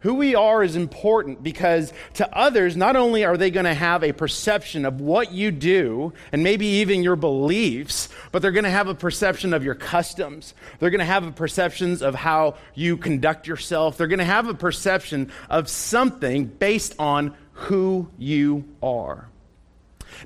who 0.00 0.14
we 0.14 0.34
are 0.34 0.62
is 0.62 0.76
important 0.76 1.42
because 1.42 1.92
to 2.14 2.36
others, 2.36 2.76
not 2.76 2.96
only 2.96 3.24
are 3.24 3.36
they 3.36 3.50
going 3.50 3.64
to 3.64 3.74
have 3.74 4.04
a 4.04 4.12
perception 4.12 4.84
of 4.84 5.00
what 5.00 5.32
you 5.32 5.50
do 5.50 6.12
and 6.32 6.42
maybe 6.42 6.66
even 6.66 7.02
your 7.02 7.16
beliefs, 7.16 8.08
but 8.30 8.42
they're 8.42 8.52
going 8.52 8.64
to 8.64 8.70
have 8.70 8.88
a 8.88 8.94
perception 8.94 9.54
of 9.54 9.64
your 9.64 9.74
customs. 9.74 10.54
They're 10.78 10.90
going 10.90 11.00
to 11.00 11.04
have 11.04 11.26
a 11.26 11.32
perception 11.32 12.02
of 12.02 12.14
how 12.14 12.56
you 12.74 12.96
conduct 12.96 13.46
yourself. 13.46 13.96
They're 13.96 14.06
going 14.06 14.18
to 14.18 14.24
have 14.24 14.48
a 14.48 14.54
perception 14.54 15.32
of 15.48 15.68
something 15.68 16.44
based 16.46 16.94
on 16.98 17.34
who 17.52 18.10
you 18.18 18.64
are. 18.82 19.28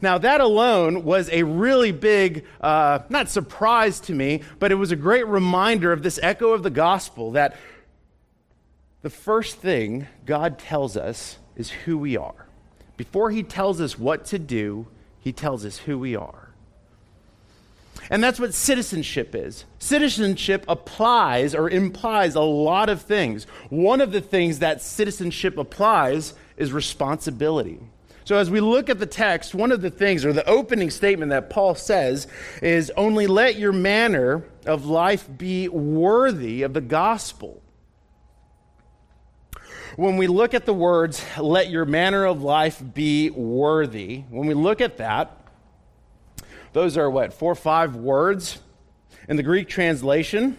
Now, 0.02 0.18
that 0.18 0.40
alone 0.40 1.04
was 1.04 1.28
a 1.30 1.42
really 1.42 1.92
big, 1.92 2.46
uh, 2.60 3.00
not 3.08 3.28
surprise 3.28 4.00
to 4.00 4.14
me, 4.14 4.42
but 4.58 4.72
it 4.72 4.76
was 4.76 4.92
a 4.92 4.96
great 4.96 5.26
reminder 5.26 5.92
of 5.92 6.02
this 6.02 6.18
echo 6.22 6.52
of 6.52 6.62
the 6.62 6.70
gospel 6.70 7.32
that 7.32 7.56
the 9.02 9.10
first 9.10 9.56
thing 9.56 10.06
God 10.26 10.58
tells 10.58 10.96
us 10.96 11.38
is 11.56 11.70
who 11.70 11.98
we 11.98 12.16
are. 12.16 12.46
Before 12.96 13.30
he 13.30 13.42
tells 13.42 13.80
us 13.80 13.98
what 13.98 14.26
to 14.26 14.38
do, 14.38 14.86
he 15.20 15.32
tells 15.32 15.64
us 15.64 15.78
who 15.78 15.98
we 15.98 16.16
are. 16.16 16.50
And 18.10 18.22
that's 18.22 18.40
what 18.40 18.54
citizenship 18.54 19.34
is. 19.34 19.64
Citizenship 19.78 20.64
applies 20.68 21.54
or 21.54 21.70
implies 21.70 22.34
a 22.34 22.40
lot 22.40 22.88
of 22.88 23.02
things. 23.02 23.44
One 23.68 24.00
of 24.00 24.12
the 24.12 24.20
things 24.20 24.58
that 24.58 24.82
citizenship 24.82 25.56
applies 25.58 26.34
is 26.56 26.72
responsibility. 26.72 27.78
So, 28.24 28.36
as 28.36 28.50
we 28.50 28.60
look 28.60 28.88
at 28.88 28.98
the 28.98 29.06
text, 29.06 29.54
one 29.54 29.72
of 29.72 29.80
the 29.80 29.90
things, 29.90 30.24
or 30.24 30.32
the 30.32 30.48
opening 30.48 30.90
statement 30.90 31.30
that 31.30 31.50
Paul 31.50 31.74
says, 31.74 32.26
is 32.62 32.92
only 32.96 33.26
let 33.26 33.56
your 33.56 33.72
manner 33.72 34.44
of 34.66 34.86
life 34.86 35.28
be 35.36 35.68
worthy 35.68 36.62
of 36.62 36.74
the 36.74 36.80
gospel. 36.80 37.62
When 40.00 40.16
we 40.16 40.28
look 40.28 40.54
at 40.54 40.64
the 40.64 40.72
words, 40.72 41.22
let 41.38 41.68
your 41.68 41.84
manner 41.84 42.24
of 42.24 42.42
life 42.42 42.82
be 42.94 43.28
worthy, 43.28 44.20
when 44.30 44.46
we 44.46 44.54
look 44.54 44.80
at 44.80 44.96
that, 44.96 45.36
those 46.72 46.96
are 46.96 47.10
what, 47.10 47.34
four 47.34 47.52
or 47.52 47.54
five 47.54 47.96
words? 47.96 48.60
In 49.28 49.36
the 49.36 49.42
Greek 49.42 49.68
translation, 49.68 50.56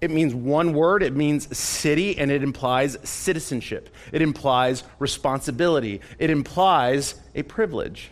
it 0.00 0.10
means 0.10 0.34
one 0.34 0.72
word, 0.72 1.02
it 1.02 1.14
means 1.14 1.54
city, 1.58 2.18
and 2.18 2.30
it 2.30 2.42
implies 2.42 2.96
citizenship. 3.06 3.94
It 4.12 4.22
implies 4.22 4.82
responsibility. 4.98 6.00
It 6.18 6.30
implies 6.30 7.16
a 7.34 7.42
privilege. 7.42 8.10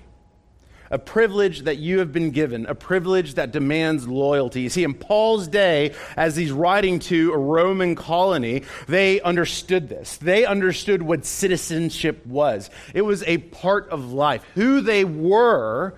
A 0.91 0.99
privilege 0.99 1.63
that 1.63 1.79
you 1.79 1.99
have 1.99 2.13
been 2.13 2.31
given, 2.31 2.67
a 2.67 2.75
privilege 2.75 3.35
that 3.35 3.53
demands 3.53 4.09
loyalty. 4.09 4.63
You 4.63 4.71
see, 4.71 4.85
in 4.85 4.95
Paul's 4.95 5.47
day, 5.47 5.95
as 6.17 6.35
he's 6.37 6.51
writing 6.51 6.99
to 7.01 7.33
a 7.33 7.39
Roman 7.39 7.95
colony, 7.95 8.63
they 8.87 9.21
understood 9.21 9.89
this. 9.89 10.17
They 10.17 10.47
understood 10.47 11.03
what 11.03 11.27
citizenship 11.27 12.25
was. 12.27 12.71
It 12.95 13.03
was 13.03 13.23
a 13.25 13.39
part 13.39 13.89
of 13.91 14.13
life. 14.13 14.43
Who 14.55 14.81
they 14.81 15.05
were, 15.05 15.95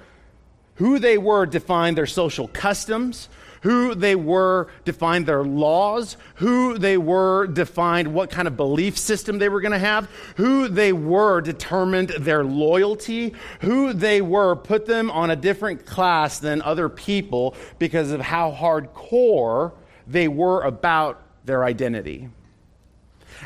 who 0.75 0.99
they 0.99 1.19
were 1.19 1.47
defined 1.47 1.97
their 1.97 2.07
social 2.07 2.49
customs, 2.49 3.29
who 3.61 3.95
they 3.95 4.17
were 4.17 4.69
defined 4.85 5.27
their 5.27 5.45
laws, 5.45 6.17
who 6.37 6.79
they 6.79 6.97
were 6.97 7.47
defined 7.47 8.13
what 8.13 8.31
kind 8.31 8.49
of 8.49 8.57
belief 8.57 8.99
system 8.99 9.39
they 9.39 9.49
were 9.49 9.61
going 9.61 9.73
to 9.73 9.79
have, 9.79 10.09
who 10.37 10.69
they 10.69 10.93
were 10.93 11.41
determined 11.41 12.11
their 12.11 12.45
loyalty, 12.45 13.35
who 13.61 13.93
they 13.93 14.21
were 14.21 14.57
put 14.57 14.87
them 14.87 15.11
on 15.11 15.31
a 15.31 15.37
different 15.37 15.85
class 15.87 16.39
than 16.39 16.63
other 16.63 16.89
people 16.89 17.55
because 17.79 18.11
of 18.11 18.21
how 18.21 18.51
hardcore 18.53 19.73
they 20.07 20.29
were 20.29 20.63
about 20.63 21.23
their 21.45 21.65
identity. 21.65 22.29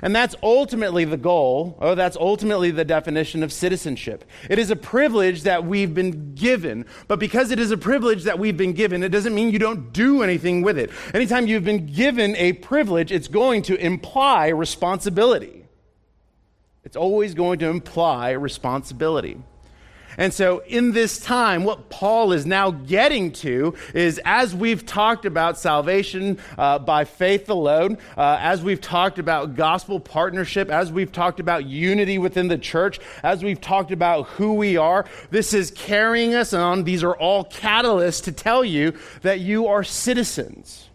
And 0.03 0.15
that's 0.15 0.35
ultimately 0.43 1.05
the 1.05 1.17
goal, 1.17 1.77
oh, 1.81 1.95
that's 1.95 2.17
ultimately 2.17 2.71
the 2.71 2.85
definition 2.85 3.43
of 3.43 3.53
citizenship. 3.53 4.25
It 4.51 4.59
is 4.59 4.71
a 4.71 4.77
privilege 4.77 5.43
that 5.43 5.65
we've 5.65 5.95
been 5.95 6.35
given, 6.35 6.87
but 7.09 7.19
because 7.19 7.51
it 7.51 7.59
is 7.59 7.71
a 7.71 7.77
privilege 7.77 8.25
that 8.25 8.39
we've 8.39 8.57
been 8.57 8.73
given, 8.73 9.03
it 9.03 9.11
doesn't 9.11 9.35
mean 9.35 9.51
you 9.51 9.59
don't 9.59 9.93
do 9.93 10.23
anything 10.23 10.63
with 10.63 10.79
it. 10.79 10.91
Anytime 11.13 11.47
you've 11.47 11.65
been 11.65 11.87
given 11.87 12.35
a 12.37 12.55
privilege, 12.55 13.13
it's 13.13 13.29
going 13.29 13.63
to 13.63 13.77
imply 13.77 14.49
responsibility. 14.49 15.65
It's 16.85 16.97
always 16.97 17.35
going 17.35 17.61
to 17.61 17.69
imply 17.69 18.33
responsibility. 18.33 19.39
And 20.17 20.33
so, 20.33 20.61
in 20.67 20.93
this 20.93 21.19
time, 21.19 21.65
what 21.65 21.91
Paul 21.91 22.33
is 22.33 22.47
now 22.47 22.71
getting 22.71 23.33
to 23.33 23.75
is 23.95 24.21
as 24.25 24.55
we've 24.55 24.85
talked 24.87 25.25
about 25.25 25.59
salvation 25.59 26.39
uh, 26.57 26.79
by 26.79 27.05
faith 27.05 27.49
alone, 27.49 27.99
uh, 28.17 28.39
as 28.41 28.63
we've 28.63 28.81
talked 28.81 29.19
about 29.19 29.57
gospel 29.57 30.01
partnership, 30.01 30.71
as 30.71 30.93
we've 30.93 31.13
talked 31.13 31.41
about 31.41 31.67
unity 31.67 32.19
within 32.19 32.49
the 32.49 32.59
church, 32.59 33.01
as 33.23 33.43
we've 33.43 33.61
talked 33.61 33.91
about 33.91 34.27
who 34.29 34.55
we 34.55 34.77
are, 34.77 35.05
this 35.31 35.53
is 35.53 35.71
carrying 35.71 36.35
us 36.35 36.53
on. 36.53 36.85
These 36.85 37.03
are 37.03 37.17
all 37.17 37.45
catalysts 37.45 38.25
to 38.25 38.33
tell 38.33 38.65
you 38.65 38.95
that 39.23 39.41
you 39.41 39.67
are 39.67 39.83
citizens 39.83 40.89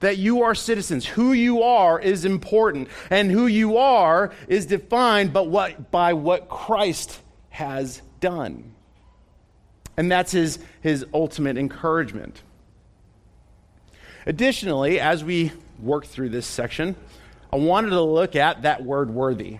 that 0.00 0.16
you 0.16 0.42
are 0.42 0.54
citizens. 0.54 1.04
Who 1.04 1.32
you 1.32 1.62
are 1.62 1.98
is 1.98 2.24
important, 2.24 2.88
and 3.10 3.32
who 3.32 3.48
you 3.48 3.78
are 3.78 4.32
is 4.46 4.66
defined 4.66 5.32
but 5.32 5.48
what, 5.48 5.90
by 5.90 6.12
what 6.12 6.48
Christ 6.48 7.20
has 7.50 8.00
done. 8.20 8.74
And 9.96 10.10
that's 10.10 10.32
his, 10.32 10.58
his 10.80 11.04
ultimate 11.12 11.58
encouragement. 11.58 12.42
Additionally, 14.26 15.00
as 15.00 15.24
we 15.24 15.52
work 15.80 16.06
through 16.06 16.28
this 16.28 16.46
section, 16.46 16.94
I 17.52 17.56
wanted 17.56 17.90
to 17.90 18.00
look 18.00 18.36
at 18.36 18.62
that 18.62 18.84
word 18.84 19.10
worthy. 19.10 19.58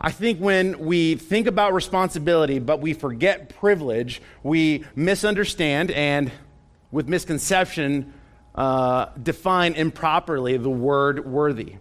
I 0.00 0.12
think 0.12 0.38
when 0.38 0.78
we 0.78 1.16
think 1.16 1.46
about 1.46 1.74
responsibility, 1.74 2.58
but 2.58 2.80
we 2.80 2.94
forget 2.94 3.50
privilege, 3.50 4.22
we 4.42 4.84
misunderstand 4.96 5.90
and, 5.90 6.32
with 6.90 7.06
misconception, 7.06 8.14
uh, 8.54 9.06
define 9.22 9.74
improperly 9.74 10.56
the 10.56 10.70
word 10.70 11.26
worthy 11.26 11.76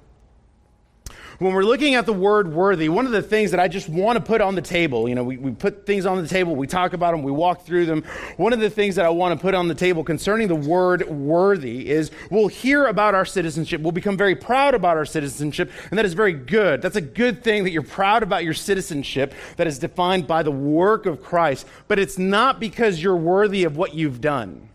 when 1.39 1.53
we're 1.53 1.63
looking 1.63 1.95
at 1.95 2.05
the 2.05 2.13
word 2.13 2.51
worthy, 2.51 2.89
one 2.89 3.05
of 3.05 3.13
the 3.13 3.21
things 3.21 3.51
that 3.51 3.61
I 3.61 3.69
just 3.69 3.87
want 3.87 4.17
to 4.17 4.23
put 4.23 4.41
on 4.41 4.55
the 4.55 4.61
table, 4.61 5.07
you 5.07 5.15
know, 5.15 5.23
we, 5.23 5.37
we 5.37 5.51
put 5.51 5.85
things 5.85 6.05
on 6.05 6.21
the 6.21 6.27
table, 6.27 6.53
we 6.53 6.67
talk 6.67 6.91
about 6.91 7.11
them, 7.11 7.23
we 7.23 7.31
walk 7.31 7.65
through 7.65 7.85
them. 7.85 8.03
One 8.35 8.51
of 8.51 8.59
the 8.59 8.69
things 8.69 8.95
that 8.95 9.05
I 9.05 9.09
want 9.09 9.39
to 9.39 9.41
put 9.41 9.53
on 9.55 9.69
the 9.69 9.75
table 9.75 10.03
concerning 10.03 10.49
the 10.49 10.55
word 10.55 11.07
worthy 11.07 11.89
is 11.89 12.11
we'll 12.29 12.49
hear 12.49 12.87
about 12.87 13.15
our 13.15 13.23
citizenship, 13.23 13.79
we'll 13.79 13.93
become 13.93 14.17
very 14.17 14.35
proud 14.35 14.73
about 14.73 14.97
our 14.97 15.05
citizenship, 15.05 15.71
and 15.89 15.97
that 15.97 16.03
is 16.03 16.13
very 16.13 16.33
good. 16.33 16.81
That's 16.81 16.97
a 16.97 17.01
good 17.01 17.41
thing 17.41 17.63
that 17.63 17.71
you're 17.71 17.83
proud 17.83 18.21
about 18.21 18.43
your 18.43 18.53
citizenship 18.53 19.33
that 19.55 19.65
is 19.65 19.79
defined 19.79 20.27
by 20.27 20.43
the 20.43 20.51
work 20.51 21.05
of 21.05 21.23
Christ, 21.23 21.65
but 21.87 21.99
it's 21.99 22.17
not 22.17 22.59
because 22.59 23.01
you're 23.01 23.15
worthy 23.15 23.63
of 23.63 23.77
what 23.77 23.93
you've 23.93 24.19
done. 24.19 24.67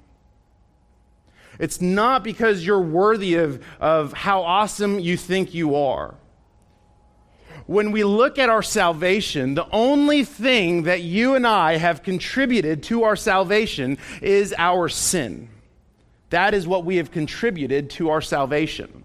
It's 1.58 1.82
not 1.82 2.24
because 2.24 2.64
you're 2.64 2.80
worthy 2.80 3.34
of, 3.34 3.62
of 3.80 4.14
how 4.14 4.40
awesome 4.40 4.98
you 4.98 5.18
think 5.18 5.52
you 5.52 5.76
are 5.76 6.14
when 7.66 7.92
we 7.92 8.04
look 8.04 8.38
at 8.38 8.50
our 8.50 8.62
salvation, 8.62 9.54
the 9.54 9.68
only 9.70 10.24
thing 10.24 10.82
that 10.82 11.02
you 11.02 11.34
and 11.34 11.46
I 11.46 11.76
have 11.76 12.02
contributed 12.02 12.82
to 12.84 13.04
our 13.04 13.16
salvation 13.16 13.98
is 14.20 14.54
our 14.58 14.88
sin. 14.88 15.48
That 16.30 16.52
is 16.52 16.66
what 16.66 16.84
we 16.84 16.96
have 16.96 17.10
contributed 17.10 17.90
to 17.90 18.10
our 18.10 18.20
salvation. 18.20 19.03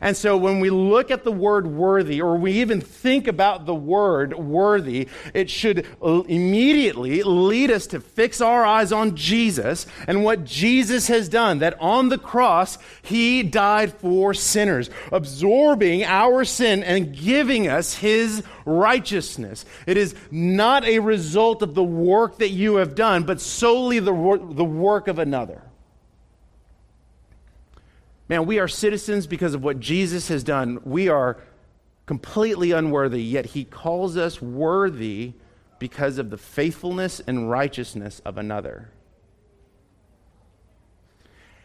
And 0.00 0.16
so 0.16 0.36
when 0.36 0.60
we 0.60 0.70
look 0.70 1.10
at 1.10 1.24
the 1.24 1.32
word 1.32 1.66
worthy, 1.66 2.20
or 2.20 2.36
we 2.36 2.52
even 2.60 2.80
think 2.80 3.26
about 3.26 3.66
the 3.66 3.74
word 3.74 4.34
worthy, 4.34 5.08
it 5.34 5.50
should 5.50 5.86
immediately 6.02 7.22
lead 7.22 7.70
us 7.70 7.86
to 7.88 8.00
fix 8.00 8.40
our 8.40 8.64
eyes 8.64 8.92
on 8.92 9.16
Jesus 9.16 9.86
and 10.06 10.24
what 10.24 10.44
Jesus 10.44 11.08
has 11.08 11.28
done. 11.28 11.58
That 11.58 11.80
on 11.80 12.08
the 12.08 12.18
cross, 12.18 12.78
he 13.02 13.42
died 13.42 13.92
for 13.94 14.32
sinners, 14.32 14.90
absorbing 15.12 16.04
our 16.04 16.44
sin 16.44 16.82
and 16.82 17.14
giving 17.16 17.68
us 17.68 17.94
his 17.94 18.42
righteousness. 18.64 19.64
It 19.86 19.96
is 19.96 20.14
not 20.30 20.84
a 20.84 20.98
result 21.00 21.62
of 21.62 21.74
the 21.74 21.84
work 21.84 22.38
that 22.38 22.50
you 22.50 22.76
have 22.76 22.94
done, 22.94 23.24
but 23.24 23.40
solely 23.40 23.98
the, 23.98 24.12
the 24.12 24.64
work 24.64 25.08
of 25.08 25.18
another. 25.18 25.62
Man, 28.30 28.46
we 28.46 28.60
are 28.60 28.68
citizens 28.68 29.26
because 29.26 29.54
of 29.54 29.64
what 29.64 29.80
Jesus 29.80 30.28
has 30.28 30.44
done. 30.44 30.78
We 30.84 31.08
are 31.08 31.38
completely 32.06 32.70
unworthy, 32.70 33.20
yet 33.20 33.44
he 33.44 33.64
calls 33.64 34.16
us 34.16 34.40
worthy 34.40 35.32
because 35.80 36.16
of 36.16 36.30
the 36.30 36.38
faithfulness 36.38 37.20
and 37.26 37.50
righteousness 37.50 38.22
of 38.24 38.38
another. 38.38 38.92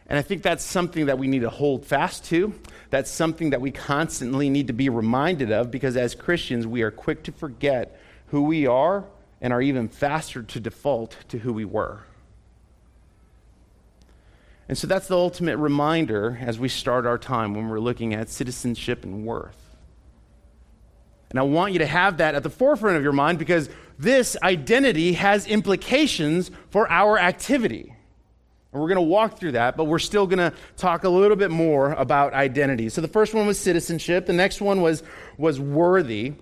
And 0.07 0.17
I 0.17 0.23
think 0.23 0.41
that's 0.41 0.63
something 0.63 1.05
that 1.05 1.19
we 1.19 1.27
need 1.27 1.43
to 1.43 1.51
hold 1.51 1.85
fast 1.85 2.25
to. 2.25 2.55
That's 2.89 3.11
something 3.11 3.51
that 3.51 3.61
we 3.61 3.69
constantly 3.69 4.49
need 4.49 4.65
to 4.65 4.73
be 4.73 4.89
reminded 4.89 5.51
of 5.51 5.69
because 5.69 5.95
as 5.95 6.15
Christians, 6.15 6.65
we 6.65 6.81
are 6.81 6.89
quick 6.89 7.21
to 7.25 7.31
forget 7.31 7.99
who 8.29 8.41
we 8.41 8.65
are 8.65 9.05
and 9.39 9.53
are 9.53 9.61
even 9.61 9.87
faster 9.87 10.41
to 10.41 10.59
default 10.59 11.15
to 11.29 11.37
who 11.37 11.53
we 11.53 11.65
were. 11.65 12.05
And 14.67 14.77
so 14.77 14.87
that's 14.87 15.07
the 15.07 15.17
ultimate 15.17 15.57
reminder 15.57 16.39
as 16.41 16.59
we 16.59 16.69
start 16.69 17.05
our 17.05 17.17
time 17.17 17.53
when 17.53 17.69
we're 17.69 17.79
looking 17.79 18.13
at 18.13 18.29
citizenship 18.29 19.03
and 19.03 19.25
worth. 19.25 19.61
And 21.29 21.39
I 21.39 21.43
want 21.43 21.73
you 21.73 21.79
to 21.79 21.85
have 21.85 22.17
that 22.17 22.33
at 22.33 22.43
the 22.43 22.49
forefront 22.49 22.97
of 22.97 23.03
your 23.03 23.11
mind 23.11 23.39
because 23.39 23.69
this 23.99 24.37
identity 24.41 25.13
has 25.13 25.45
implications 25.47 26.49
for 26.69 26.89
our 26.89 27.19
activity. 27.19 27.95
And 28.71 28.81
we're 28.81 28.87
going 28.87 28.97
to 28.97 29.09
walk 29.09 29.39
through 29.39 29.53
that, 29.53 29.77
but 29.77 29.85
we're 29.85 29.99
still 29.99 30.27
going 30.27 30.39
to 30.39 30.53
talk 30.77 31.03
a 31.03 31.09
little 31.09 31.37
bit 31.37 31.51
more 31.51 31.91
about 31.93 32.33
identity. 32.33 32.89
So 32.89 33.01
the 33.01 33.07
first 33.07 33.33
one 33.33 33.47
was 33.47 33.59
citizenship, 33.59 34.25
the 34.25 34.33
next 34.33 34.61
one 34.61 34.81
was, 34.81 35.03
was 35.37 35.59
worthy. 35.59 36.33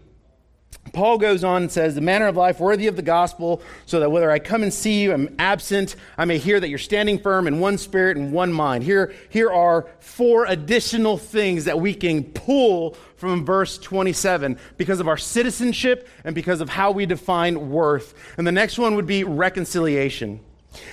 Paul 0.94 1.18
goes 1.18 1.44
on 1.44 1.64
and 1.64 1.72
says, 1.72 1.96
The 1.96 2.02
manner 2.02 2.28
of 2.28 2.38
life 2.38 2.60
worthy 2.60 2.88
of 2.88 2.96
the 2.96 3.02
gospel, 3.02 3.62
so 3.86 4.00
that 4.00 4.12
whether 4.12 4.30
I 4.30 4.40
come 4.40 4.62
and 4.62 4.74
see 4.74 5.02
you, 5.02 5.14
I'm 5.14 5.36
absent, 5.40 5.96
I 6.18 6.26
may 6.26 6.38
hear 6.38 6.60
that 6.60 6.70
you're 6.70 6.78
standing 6.78 7.20
firm 7.20 7.48
in 7.48 7.60
one 7.60 7.78
spirit 7.78 8.16
and 8.16 8.32
one 8.32 8.54
mind. 8.54 8.84
Here, 8.84 9.14
here 9.30 9.52
are 9.52 9.88
four 10.00 10.46
additional 10.46 11.18
things 11.18 11.66
that 11.66 11.80
we 11.80 11.94
can 11.94 12.24
pull 12.24 12.96
from 13.16 13.46
verse 13.46 13.78
27 13.78 14.60
because 14.78 15.00
of 15.00 15.08
our 15.08 15.18
citizenship 15.18 16.08
and 16.24 16.36
because 16.36 16.62
of 16.62 16.70
how 16.70 16.92
we 16.92 17.06
define 17.06 17.72
worth. 17.72 18.14
And 18.38 18.46
the 18.46 18.52
next 18.52 18.78
one 18.78 18.96
would 18.96 19.08
be 19.08 19.24
reconciliation. 19.24 20.42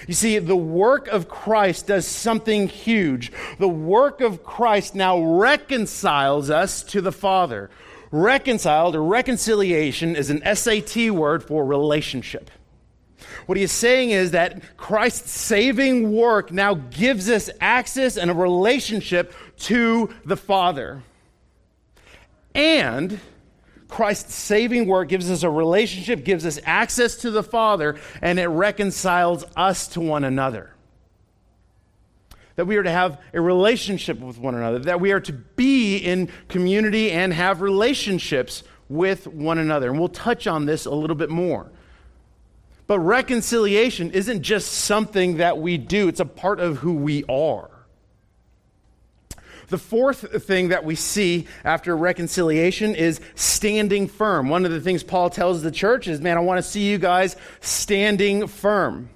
You 0.07 0.15
see, 0.15 0.39
the 0.39 0.57
work 0.57 1.09
of 1.09 1.29
Christ 1.29 1.87
does 1.87 2.07
something 2.07 2.69
huge. 2.69 3.33
The 3.59 3.69
work 3.69 4.21
of 4.21 4.45
Christ 4.45 4.95
now 4.95 5.21
reconciles 5.21 6.51
us 6.51 6.83
to 6.85 7.01
the 7.01 7.13
Father 7.13 7.71
Reconciled 8.13 8.97
or 8.97 9.03
reconciliation 9.03 10.17
is 10.17 10.31
an 10.31 10.43
SAT 10.55 11.11
word 11.11 11.45
for 11.45 11.65
relationship. 11.65 12.51
What 13.47 13.57
he 13.57 13.65
is 13.65 13.73
saying 13.73 14.11
is 14.11 14.33
that 14.33 14.77
Christ's 14.77 15.31
saving 15.31 16.13
work 16.13 16.51
now 16.51 16.75
gives 16.75 17.29
us 17.29 17.51
access 17.61 18.17
and 18.17 18.31
a 18.31 18.35
relationship 18.35 19.35
to 19.59 20.13
the 20.25 20.37
Father. 20.37 21.03
And 22.55 23.21
Christ's 23.89 24.35
saving 24.35 24.87
work 24.87 25.09
gives 25.09 25.31
us 25.31 25.43
a 25.43 25.51
relationship, 25.51 26.25
gives 26.25 26.47
us 26.47 26.59
access 26.65 27.17
to 27.17 27.31
the 27.31 27.43
Father, 27.43 27.97
and 28.23 28.39
it 28.39 28.47
reconciles 28.47 29.45
us 29.57 29.89
to 29.89 30.01
one 30.01 30.25
another. 30.25 30.75
That 32.57 32.67
we 32.67 32.77
are 32.77 32.83
to 32.83 32.91
have 32.91 33.21
a 33.33 33.41
relationship 33.41 34.19
with 34.19 34.39
one 34.39 34.55
another, 34.55 34.81
that 34.81 35.01
we 35.01 35.13
are 35.13 35.21
to 35.21 35.33
be 35.33 35.97
in 35.99 36.29
community 36.49 37.11
and 37.11 37.33
have 37.33 37.61
relationships 37.63 38.63
with 38.89 39.27
one 39.27 39.59
another. 39.59 39.89
And 39.91 39.99
we'll 39.99 40.09
touch 40.09 40.47
on 40.47 40.67
this 40.67 40.85
a 40.85 40.91
little 40.91 41.17
bit 41.17 41.31
more. 41.31 41.71
But 42.87 42.99
reconciliation 42.99 44.11
isn't 44.11 44.43
just 44.43 44.73
something 44.73 45.37
that 45.37 45.59
we 45.59 45.79
do, 45.79 46.09
it's 46.09 46.19
a 46.19 46.25
part 46.25 46.59
of 46.59 46.79
who 46.79 46.95
we 46.95 47.25
are. 47.29 47.71
The 49.69 49.79
fourth 49.79 50.43
thing 50.45 50.71
that 50.71 50.85
we 50.85 50.97
see 50.97 51.47
after 51.63 51.97
reconciliation 51.97 52.97
is 52.97 53.21
standing 53.37 54.09
firm. 54.09 54.49
One 54.49 54.65
of 54.65 54.73
the 54.73 54.81
things 54.81 55.05
Paul 55.05 55.31
tells 55.31 55.63
the 55.63 55.71
church 55.71 56.09
is, 56.09 56.21
man, 56.21 56.37
I 56.37 56.41
want 56.41 56.59
to 56.59 56.69
see 56.69 56.91
you 56.91 56.99
guys 56.99 57.37
standing 57.61 58.49
firm. 58.49 59.09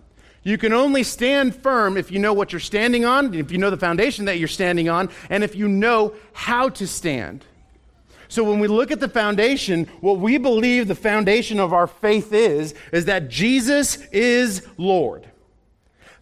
You 0.45 0.59
can 0.59 0.75
only 0.75 1.03
stand 1.03 1.57
firm 1.57 1.97
if 1.97 2.13
you 2.13 2.19
know 2.19 2.35
what 2.35 2.53
you're 2.53 2.61
standing 2.61 3.07
on, 3.07 3.33
if 3.35 3.51
you 3.51 3.57
know 3.57 3.71
the 3.71 3.79
foundation 3.79 4.27
that 4.27 4.39
you're 4.39 4.47
standing 4.47 4.91
on, 4.91 5.09
and 5.31 5.43
if 5.43 5.57
you 5.57 5.67
know 5.67 6.15
how 6.35 6.69
to 6.69 6.87
stand. 6.87 7.45
So 8.29 8.45
when 8.45 8.59
we 8.59 8.69
look 8.69 8.91
at 8.91 9.01
the 9.01 9.09
foundation, 9.09 9.87
what 10.01 10.19
we 10.19 10.37
believe 10.37 10.87
the 10.87 10.95
foundation 10.95 11.59
of 11.59 11.73
our 11.73 11.87
faith 11.87 12.33
is, 12.33 12.75
is 12.93 13.07
that 13.07 13.31
Jesus 13.31 13.97
is 14.13 14.67
Lord. 14.77 15.31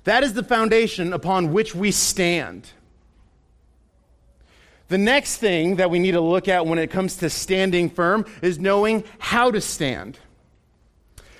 That 0.05 0.23
is 0.23 0.35
the 0.35 0.45
foundation 0.45 1.13
upon 1.13 1.53
which 1.53 1.75
we 1.75 1.91
stand. 1.91 2.69
The 4.89 4.99
next 4.99 5.39
thing 5.39 5.77
that 5.77 5.91
we 5.91 5.99
need 5.99 6.13
to 6.13 6.21
look 6.21 6.49
at 6.49 6.67
when 6.67 6.79
it 6.79 6.91
comes 6.91 7.17
to 7.17 7.31
standing 7.31 7.89
firm 7.89 8.27
is 8.43 8.59
knowing 8.59 9.05
how 9.19 9.51
to 9.51 9.61
stand. 9.61 10.19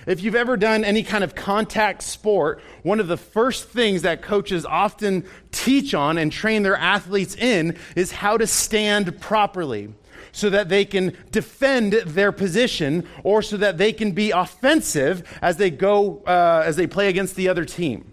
If 0.05 0.21
you've 0.21 0.35
ever 0.35 0.57
done 0.57 0.83
any 0.83 1.03
kind 1.03 1.23
of 1.23 1.35
contact 1.35 2.01
sport, 2.01 2.61
one 2.81 2.99
of 2.99 3.07
the 3.07 3.17
first 3.17 3.69
things 3.69 4.01
that 4.01 4.21
coaches 4.21 4.65
often 4.65 5.25
teach 5.51 5.93
on 5.93 6.17
and 6.17 6.31
train 6.31 6.63
their 6.63 6.75
athletes 6.75 7.35
in 7.35 7.77
is 7.95 8.11
how 8.11 8.37
to 8.37 8.47
stand 8.47 9.19
properly 9.21 9.93
so 10.31 10.49
that 10.49 10.67
they 10.67 10.83
can 10.83 11.15
defend 11.31 11.93
their 11.93 12.31
position 12.31 13.07
or 13.23 13.41
so 13.41 13.55
that 13.57 13.77
they 13.77 13.93
can 13.93 14.11
be 14.11 14.31
offensive 14.31 15.23
as 15.41 15.57
they 15.57 15.69
go 15.69 16.23
uh, 16.25 16.63
as 16.65 16.75
they 16.75 16.87
play 16.87 17.07
against 17.07 17.35
the 17.35 17.47
other 17.47 17.65
team. 17.65 18.11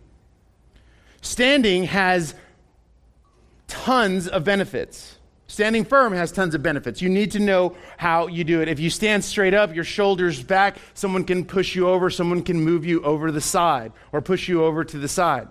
Standing 1.22 1.84
has 1.84 2.34
tons 3.66 4.28
of 4.28 4.44
benefits. 4.44 5.16
Standing 5.50 5.84
firm 5.84 6.12
has 6.12 6.30
tons 6.30 6.54
of 6.54 6.62
benefits. 6.62 7.02
You 7.02 7.08
need 7.08 7.32
to 7.32 7.40
know 7.40 7.74
how 7.96 8.28
you 8.28 8.44
do 8.44 8.60
it. 8.60 8.68
If 8.68 8.78
you 8.78 8.88
stand 8.88 9.24
straight 9.24 9.52
up, 9.52 9.74
your 9.74 9.82
shoulders 9.82 10.40
back, 10.40 10.76
someone 10.94 11.24
can 11.24 11.44
push 11.44 11.74
you 11.74 11.88
over, 11.88 12.08
someone 12.08 12.44
can 12.44 12.60
move 12.60 12.86
you 12.86 13.02
over 13.02 13.32
the 13.32 13.40
side 13.40 13.90
or 14.12 14.20
push 14.20 14.48
you 14.48 14.62
over 14.62 14.84
to 14.84 14.96
the 14.96 15.08
side 15.08 15.48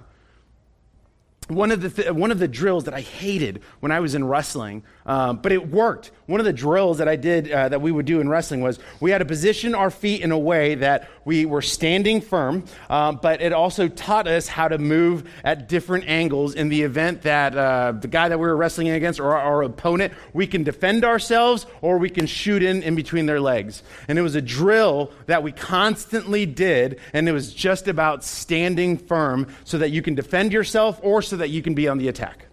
one 1.50 1.72
of 1.72 1.82
the 1.82 1.89
th- 1.89 2.12
one 2.12 2.32
of 2.32 2.39
the 2.39 2.48
drills 2.48 2.84
that 2.84 2.94
I 2.94 3.01
hated 3.01 3.62
when 3.79 3.91
I 3.91 4.00
was 4.00 4.13
in 4.13 4.24
wrestling, 4.24 4.84
um, 5.06 5.38
but 5.38 5.51
it 5.51 5.70
worked. 5.70 6.12
One 6.27 6.39
of 6.39 6.46
the 6.46 6.53
drills 6.53 7.00
that 7.00 7.08
I 7.08 7.15
did 7.15 7.51
uh, 7.51 7.70
that 7.70 7.82
we 7.82 7.91
would 7.91 8.06
do 8.06 8.22
in 8.22 8.29
wrestling 8.29 8.62
was 8.62 8.77
we 9.00 9.10
had 9.10 9.18
to 9.18 9.25
position 9.25 9.74
our 9.74 9.89
feet 9.89 10.22
in 10.22 10.32
a 10.32 10.38
way 10.38 10.75
that 10.75 11.10
we 11.25 11.46
were 11.46 11.63
standing 11.63 12.22
firm, 12.22 12.65
uh, 12.88 13.13
but 13.13 13.41
it 13.41 13.51
also 13.51 13.88
taught 13.88 14.27
us 14.27 14.48
how 14.48 14.68
to 14.68 14.77
move 14.77 15.27
at 15.44 15.68
different 15.68 16.08
angles 16.08 16.53
in 16.53 16.70
the 16.70 16.84
event 16.84 17.24
that 17.24 17.58
uh, 17.58 17.94
the 17.94 18.08
guy 18.08 18.29
that 18.29 18.38
we 18.38 18.46
were 18.46 18.56
wrestling 18.56 18.89
against 18.89 19.20
or 19.20 19.36
our, 19.36 19.39
our 19.39 19.63
opponent, 19.63 20.13
we 20.34 20.46
can 20.46 20.63
defend 20.63 21.03
ourselves 21.03 21.65
or 21.82 21.98
we 21.98 22.12
can 22.12 22.27
shoot 22.27 22.62
in 22.62 22.84
in 22.84 22.93
between 22.93 23.26
their 23.26 23.41
legs. 23.41 23.82
And 24.08 24.19
it 24.19 24.21
was 24.21 24.36
a 24.36 24.41
drill 24.41 25.12
that 25.26 25.41
we 25.41 25.52
constantly 25.52 26.45
did, 26.45 27.00
and 27.12 27.28
it 27.28 27.32
was 27.32 27.52
just 27.52 27.88
about 27.88 28.23
standing 28.23 28.97
firm 29.00 29.47
so 29.63 29.80
that 29.80 29.89
you 29.89 30.04
can 30.04 30.13
defend 30.13 30.54
yourself 30.54 31.00
or 31.02 31.23
so 31.23 31.38
that 31.39 31.49
you 31.49 31.62
can 31.62 31.73
be 31.73 31.88
on 31.88 31.97
the 31.97 32.08
attack. 32.08 32.45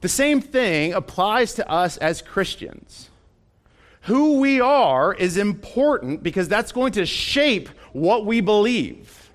The 0.00 0.08
same 0.08 0.40
thing 0.40 0.92
applies 0.92 1.54
to 1.54 1.68
us 1.68 1.96
as 1.96 2.22
Christians. 2.22 3.10
Who 4.02 4.38
we 4.38 4.60
are 4.60 5.12
is 5.12 5.36
important 5.36 6.22
because 6.22 6.48
that's 6.48 6.70
going 6.70 6.92
to 6.92 7.06
shape 7.06 7.68
what 7.92 8.24
we 8.24 8.40
believe. 8.40 9.30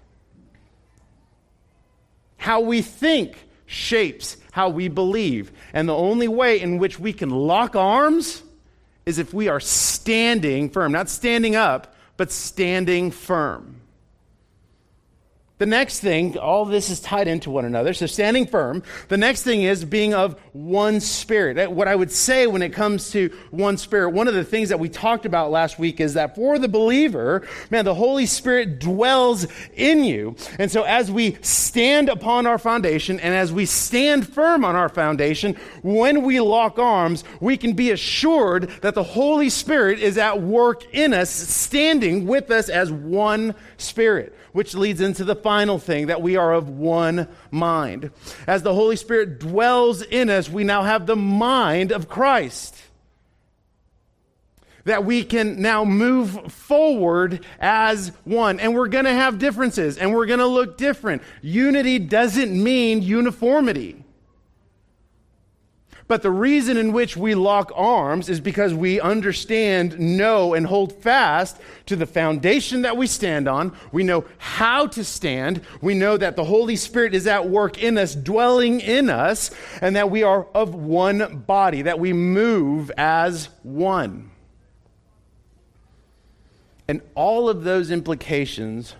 How 2.37 2.61
we 2.61 2.81
think 2.81 3.37
shapes 3.65 4.37
how 4.51 4.69
we 4.69 4.87
believe. 4.87 5.51
And 5.73 5.89
the 5.89 5.95
only 5.95 6.27
way 6.27 6.61
in 6.61 6.77
which 6.77 6.99
we 6.99 7.11
can 7.11 7.29
lock 7.29 7.75
arms 7.75 8.43
is 9.05 9.17
if 9.17 9.33
we 9.33 9.47
are 9.47 9.59
standing 9.59 10.69
firm, 10.69 10.91
not 10.91 11.09
standing 11.09 11.55
up, 11.55 11.95
but 12.17 12.31
standing 12.31 13.11
firm. 13.11 13.80
The 15.61 15.67
next 15.67 15.99
thing, 15.99 16.39
all 16.39 16.65
this 16.65 16.89
is 16.89 16.99
tied 16.99 17.27
into 17.27 17.51
one 17.51 17.65
another, 17.65 17.93
so 17.93 18.07
standing 18.07 18.47
firm. 18.47 18.81
The 19.09 19.17
next 19.17 19.43
thing 19.43 19.61
is 19.61 19.85
being 19.85 20.11
of 20.11 20.33
one 20.53 20.99
spirit. 20.99 21.71
What 21.71 21.87
I 21.87 21.95
would 21.95 22.11
say 22.11 22.47
when 22.47 22.63
it 22.63 22.73
comes 22.73 23.11
to 23.11 23.29
one 23.51 23.77
spirit, 23.77 24.09
one 24.09 24.27
of 24.27 24.33
the 24.33 24.43
things 24.43 24.69
that 24.69 24.79
we 24.79 24.89
talked 24.89 25.27
about 25.27 25.51
last 25.51 25.77
week 25.77 25.99
is 25.99 26.15
that 26.15 26.33
for 26.33 26.57
the 26.57 26.67
believer, 26.67 27.47
man, 27.69 27.85
the 27.85 27.93
Holy 27.93 28.25
Spirit 28.25 28.79
dwells 28.79 29.45
in 29.75 30.03
you. 30.03 30.35
And 30.57 30.71
so 30.71 30.81
as 30.81 31.11
we 31.11 31.37
stand 31.41 32.09
upon 32.09 32.47
our 32.47 32.57
foundation 32.57 33.19
and 33.19 33.35
as 33.35 33.53
we 33.53 33.67
stand 33.67 34.27
firm 34.27 34.65
on 34.65 34.75
our 34.75 34.89
foundation, 34.89 35.55
when 35.83 36.23
we 36.23 36.41
lock 36.41 36.79
arms, 36.79 37.23
we 37.39 37.55
can 37.55 37.73
be 37.73 37.91
assured 37.91 38.67
that 38.81 38.95
the 38.95 39.03
Holy 39.03 39.51
Spirit 39.51 39.99
is 39.99 40.17
at 40.17 40.41
work 40.41 40.91
in 40.91 41.13
us, 41.13 41.29
standing 41.29 42.25
with 42.25 42.49
us 42.49 42.67
as 42.67 42.91
one 42.91 43.53
spirit 43.77 44.35
which 44.51 44.75
leads 44.75 45.01
into 45.01 45.23
the 45.23 45.35
final 45.35 45.79
thing 45.79 46.07
that 46.07 46.21
we 46.21 46.35
are 46.35 46.53
of 46.53 46.69
one 46.69 47.27
mind. 47.49 48.11
As 48.47 48.63
the 48.63 48.73
Holy 48.73 48.95
Spirit 48.95 49.39
dwells 49.39 50.01
in 50.01 50.29
us, 50.29 50.49
we 50.49 50.63
now 50.63 50.83
have 50.83 51.05
the 51.05 51.15
mind 51.15 51.91
of 51.91 52.09
Christ. 52.09 52.75
That 54.85 55.05
we 55.05 55.23
can 55.23 55.61
now 55.61 55.85
move 55.85 56.51
forward 56.51 57.45
as 57.59 58.09
one. 58.23 58.59
And 58.59 58.73
we're 58.73 58.87
going 58.87 59.05
to 59.05 59.13
have 59.13 59.37
differences 59.37 59.97
and 59.97 60.13
we're 60.13 60.25
going 60.25 60.39
to 60.39 60.47
look 60.47 60.77
different. 60.77 61.21
Unity 61.41 61.99
doesn't 61.99 62.51
mean 62.51 63.03
uniformity. 63.03 64.03
But 66.11 66.23
the 66.23 66.29
reason 66.29 66.75
in 66.75 66.91
which 66.91 67.15
we 67.15 67.35
lock 67.35 67.71
arms 67.73 68.27
is 68.27 68.41
because 68.41 68.73
we 68.73 68.99
understand, 68.99 69.97
know, 69.97 70.53
and 70.53 70.67
hold 70.67 70.91
fast 71.01 71.55
to 71.85 71.95
the 71.95 72.05
foundation 72.05 72.81
that 72.81 72.97
we 72.97 73.07
stand 73.07 73.47
on. 73.47 73.73
We 73.93 74.03
know 74.03 74.25
how 74.37 74.87
to 74.87 75.05
stand. 75.05 75.61
We 75.79 75.93
know 75.93 76.17
that 76.17 76.35
the 76.35 76.43
Holy 76.43 76.75
Spirit 76.75 77.15
is 77.15 77.27
at 77.27 77.47
work 77.47 77.81
in 77.81 77.97
us, 77.97 78.13
dwelling 78.13 78.81
in 78.81 79.09
us, 79.09 79.51
and 79.79 79.95
that 79.95 80.11
we 80.11 80.21
are 80.21 80.47
of 80.53 80.75
one 80.75 81.45
body, 81.47 81.83
that 81.83 81.97
we 81.97 82.11
move 82.11 82.91
as 82.97 83.47
one. 83.63 84.31
And 86.89 87.01
all 87.15 87.47
of 87.47 87.63
those 87.63 87.89
implications 87.89 88.95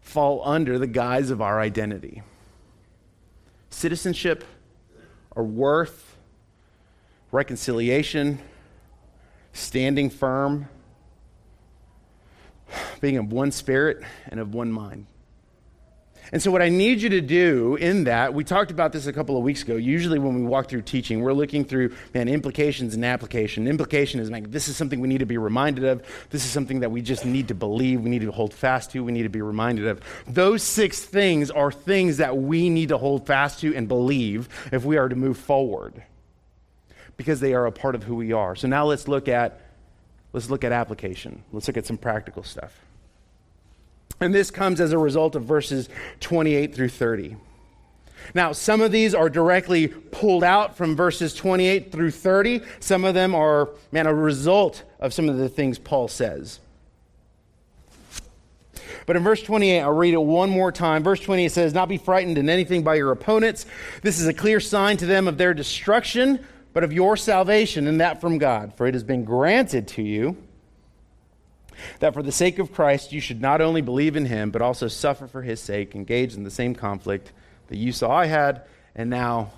fall 0.00 0.42
under 0.44 0.78
the 0.78 0.86
guise 0.86 1.32
of 1.32 1.42
our 1.42 1.58
identity 1.58 2.22
citizenship, 3.70 4.44
our 5.34 5.42
worth, 5.42 6.10
reconciliation, 7.32 8.38
standing 9.52 10.10
firm, 10.10 10.68
being 13.00 13.16
of 13.16 13.32
one 13.32 13.52
spirit 13.52 14.02
and 14.28 14.40
of 14.40 14.54
one 14.54 14.72
mind. 14.72 15.06
And 16.32 16.40
so, 16.40 16.52
what 16.52 16.62
I 16.62 16.68
need 16.68 17.02
you 17.02 17.08
to 17.08 17.20
do 17.20 17.74
in 17.74 18.04
that, 18.04 18.34
we 18.34 18.44
talked 18.44 18.70
about 18.70 18.92
this 18.92 19.06
a 19.06 19.12
couple 19.12 19.36
of 19.36 19.42
weeks 19.42 19.62
ago. 19.62 19.74
Usually, 19.74 20.18
when 20.20 20.36
we 20.36 20.42
walk 20.42 20.68
through 20.68 20.82
teaching, 20.82 21.22
we're 21.22 21.32
looking 21.32 21.64
through, 21.64 21.92
man, 22.14 22.28
implications 22.28 22.94
and 22.94 23.04
application. 23.04 23.66
Implication 23.66 24.20
is, 24.20 24.30
like, 24.30 24.48
this 24.52 24.68
is 24.68 24.76
something 24.76 25.00
we 25.00 25.08
need 25.08 25.18
to 25.18 25.26
be 25.26 25.38
reminded 25.38 25.84
of. 25.84 26.06
This 26.30 26.44
is 26.44 26.50
something 26.52 26.80
that 26.80 26.92
we 26.92 27.02
just 27.02 27.24
need 27.24 27.48
to 27.48 27.54
believe. 27.54 28.02
We 28.02 28.10
need 28.10 28.20
to 28.20 28.30
hold 28.30 28.54
fast 28.54 28.92
to. 28.92 29.02
We 29.02 29.10
need 29.10 29.24
to 29.24 29.28
be 29.28 29.42
reminded 29.42 29.88
of. 29.88 30.00
Those 30.28 30.62
six 30.62 31.00
things 31.00 31.50
are 31.50 31.72
things 31.72 32.18
that 32.18 32.36
we 32.36 32.70
need 32.70 32.90
to 32.90 32.98
hold 32.98 33.26
fast 33.26 33.60
to 33.60 33.74
and 33.74 33.88
believe 33.88 34.48
if 34.70 34.84
we 34.84 34.98
are 34.98 35.08
to 35.08 35.16
move 35.16 35.36
forward 35.36 36.00
because 37.20 37.38
they 37.38 37.52
are 37.52 37.66
a 37.66 37.70
part 37.70 37.94
of 37.94 38.02
who 38.02 38.14
we 38.14 38.32
are. 38.32 38.56
So 38.56 38.66
now 38.66 38.86
let's 38.86 39.06
look 39.06 39.28
at 39.28 39.60
let's 40.32 40.48
look 40.48 40.64
at 40.64 40.72
application. 40.72 41.44
Let's 41.52 41.68
look 41.68 41.76
at 41.76 41.84
some 41.84 41.98
practical 41.98 42.42
stuff. 42.42 42.80
And 44.20 44.34
this 44.34 44.50
comes 44.50 44.80
as 44.80 44.92
a 44.92 44.98
result 44.98 45.36
of 45.36 45.44
verses 45.44 45.90
28 46.20 46.74
through 46.74 46.88
30. 46.88 47.36
Now, 48.34 48.52
some 48.52 48.80
of 48.80 48.90
these 48.90 49.14
are 49.14 49.28
directly 49.28 49.88
pulled 49.88 50.44
out 50.44 50.78
from 50.78 50.96
verses 50.96 51.34
28 51.34 51.92
through 51.92 52.10
30. 52.10 52.62
Some 52.80 53.04
of 53.04 53.12
them 53.12 53.34
are, 53.34 53.68
man, 53.92 54.06
a 54.06 54.14
result 54.14 54.82
of 54.98 55.12
some 55.12 55.28
of 55.28 55.36
the 55.36 55.50
things 55.50 55.78
Paul 55.78 56.08
says. 56.08 56.58
But 59.04 59.16
in 59.16 59.22
verse 59.22 59.42
28, 59.42 59.80
I'll 59.80 59.92
read 59.92 60.14
it 60.14 60.22
one 60.22 60.48
more 60.48 60.72
time. 60.72 61.02
Verse 61.02 61.20
28 61.20 61.52
says, 61.52 61.74
Not 61.74 61.88
be 61.88 61.98
frightened 61.98 62.38
in 62.38 62.48
anything 62.48 62.82
by 62.82 62.94
your 62.94 63.12
opponents. 63.12 63.66
This 64.00 64.18
is 64.18 64.26
a 64.26 64.32
clear 64.32 64.58
sign 64.58 64.96
to 64.98 65.06
them 65.06 65.28
of 65.28 65.36
their 65.36 65.52
destruction, 65.52 66.40
but 66.72 66.84
of 66.84 66.92
your 66.92 67.16
salvation, 67.16 67.86
and 67.86 68.00
that 68.00 68.20
from 68.20 68.38
God. 68.38 68.74
For 68.76 68.86
it 68.86 68.94
has 68.94 69.04
been 69.04 69.24
granted 69.24 69.88
to 69.88 70.02
you 70.02 70.36
that 72.00 72.14
for 72.14 72.22
the 72.22 72.32
sake 72.32 72.58
of 72.58 72.72
Christ 72.72 73.12
you 73.12 73.20
should 73.20 73.40
not 73.40 73.60
only 73.60 73.80
believe 73.80 74.16
in 74.16 74.26
him, 74.26 74.50
but 74.50 74.62
also 74.62 74.88
suffer 74.88 75.26
for 75.26 75.42
his 75.42 75.60
sake, 75.60 75.94
engaged 75.94 76.36
in 76.36 76.44
the 76.44 76.50
same 76.50 76.74
conflict 76.74 77.32
that 77.68 77.76
you 77.76 77.92
saw 77.92 78.10
I 78.10 78.26
had, 78.26 78.62
and 78.94 79.10
now, 79.10 79.52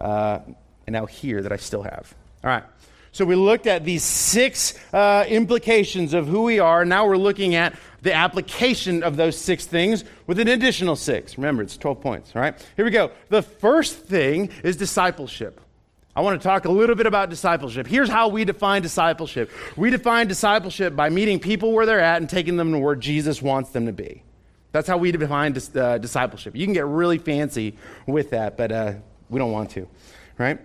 uh, 0.00 0.40
and 0.86 0.92
now 0.92 1.06
here 1.06 1.42
that 1.42 1.52
I 1.52 1.56
still 1.56 1.82
have. 1.82 2.14
All 2.42 2.50
right. 2.50 2.64
So 3.12 3.24
we 3.24 3.36
looked 3.36 3.68
at 3.68 3.84
these 3.84 4.02
six 4.02 4.74
uh, 4.92 5.24
implications 5.28 6.14
of 6.14 6.26
who 6.26 6.42
we 6.42 6.58
are. 6.58 6.84
Now 6.84 7.06
we're 7.06 7.16
looking 7.16 7.54
at 7.54 7.76
the 8.02 8.12
application 8.12 9.04
of 9.04 9.16
those 9.16 9.38
six 9.38 9.66
things 9.66 10.04
with 10.26 10.40
an 10.40 10.48
additional 10.48 10.96
six. 10.96 11.38
Remember, 11.38 11.62
it's 11.62 11.76
12 11.76 12.00
points. 12.00 12.32
All 12.34 12.42
right. 12.42 12.54
Here 12.74 12.84
we 12.84 12.90
go. 12.90 13.12
The 13.28 13.42
first 13.42 13.96
thing 13.96 14.50
is 14.64 14.76
discipleship. 14.76 15.60
I 16.16 16.20
want 16.20 16.40
to 16.40 16.46
talk 16.46 16.64
a 16.64 16.70
little 16.70 16.94
bit 16.94 17.06
about 17.06 17.28
discipleship. 17.28 17.88
Here's 17.88 18.08
how 18.08 18.28
we 18.28 18.44
define 18.44 18.82
discipleship 18.82 19.50
we 19.76 19.90
define 19.90 20.28
discipleship 20.28 20.94
by 20.94 21.10
meeting 21.10 21.40
people 21.40 21.72
where 21.72 21.86
they're 21.86 22.00
at 22.00 22.20
and 22.20 22.30
taking 22.30 22.56
them 22.56 22.72
to 22.72 22.78
where 22.78 22.94
Jesus 22.94 23.42
wants 23.42 23.70
them 23.70 23.86
to 23.86 23.92
be. 23.92 24.22
That's 24.72 24.88
how 24.88 24.96
we 24.96 25.12
define 25.12 25.52
dis- 25.52 25.74
uh, 25.74 25.98
discipleship. 25.98 26.54
You 26.56 26.66
can 26.66 26.72
get 26.72 26.86
really 26.86 27.18
fancy 27.18 27.76
with 28.06 28.30
that, 28.30 28.56
but 28.56 28.72
uh, 28.72 28.94
we 29.28 29.38
don't 29.38 29.52
want 29.52 29.70
to, 29.70 29.88
right? 30.38 30.58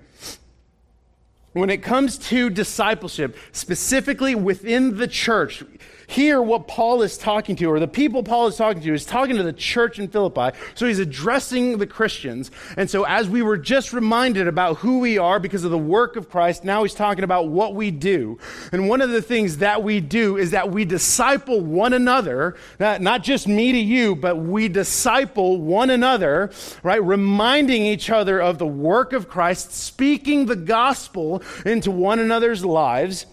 When 1.53 1.69
it 1.69 1.81
comes 1.81 2.17
to 2.29 2.49
discipleship, 2.49 3.35
specifically 3.51 4.35
within 4.35 4.97
the 4.97 5.07
church, 5.07 5.63
here 6.09 6.41
what 6.41 6.67
Paul 6.67 7.03
is 7.03 7.19
talking 7.19 7.55
to, 7.57 7.65
or 7.65 7.79
the 7.79 7.87
people 7.87 8.23
Paul 8.23 8.47
is 8.47 8.57
talking 8.57 8.81
to, 8.81 8.93
is 8.93 9.05
talking 9.05 9.35
to 9.35 9.43
the 9.43 9.53
church 9.53 9.99
in 9.99 10.07
Philippi. 10.07 10.57
So 10.73 10.87
he's 10.87 10.97
addressing 10.97 11.77
the 11.77 11.85
Christians. 11.85 12.49
And 12.77 12.89
so, 12.89 13.03
as 13.03 13.29
we 13.29 13.43
were 13.43 13.57
just 13.57 13.93
reminded 13.93 14.47
about 14.47 14.77
who 14.77 14.99
we 14.99 15.19
are 15.19 15.39
because 15.39 15.63
of 15.63 15.69
the 15.69 15.77
work 15.77 16.15
of 16.15 16.27
Christ, 16.27 16.63
now 16.63 16.81
he's 16.81 16.95
talking 16.95 17.23
about 17.23 17.49
what 17.49 17.75
we 17.75 17.91
do. 17.91 18.39
And 18.71 18.89
one 18.89 19.01
of 19.01 19.11
the 19.11 19.21
things 19.21 19.57
that 19.57 19.83
we 19.83 19.99
do 19.99 20.37
is 20.37 20.51
that 20.51 20.71
we 20.71 20.83
disciple 20.83 21.61
one 21.61 21.93
another, 21.93 22.55
not, 22.79 23.01
not 23.01 23.23
just 23.23 23.47
me 23.47 23.71
to 23.71 23.77
you, 23.77 24.15
but 24.15 24.37
we 24.37 24.67
disciple 24.67 25.61
one 25.61 25.91
another, 25.91 26.51
right? 26.81 27.03
Reminding 27.03 27.85
each 27.85 28.09
other 28.09 28.41
of 28.41 28.57
the 28.57 28.67
work 28.67 29.13
of 29.13 29.29
Christ, 29.29 29.73
speaking 29.73 30.47
the 30.47 30.55
gospel 30.55 31.43
into 31.65 31.91
one 31.91 32.17
another's 32.17 32.65
lives 32.65 33.27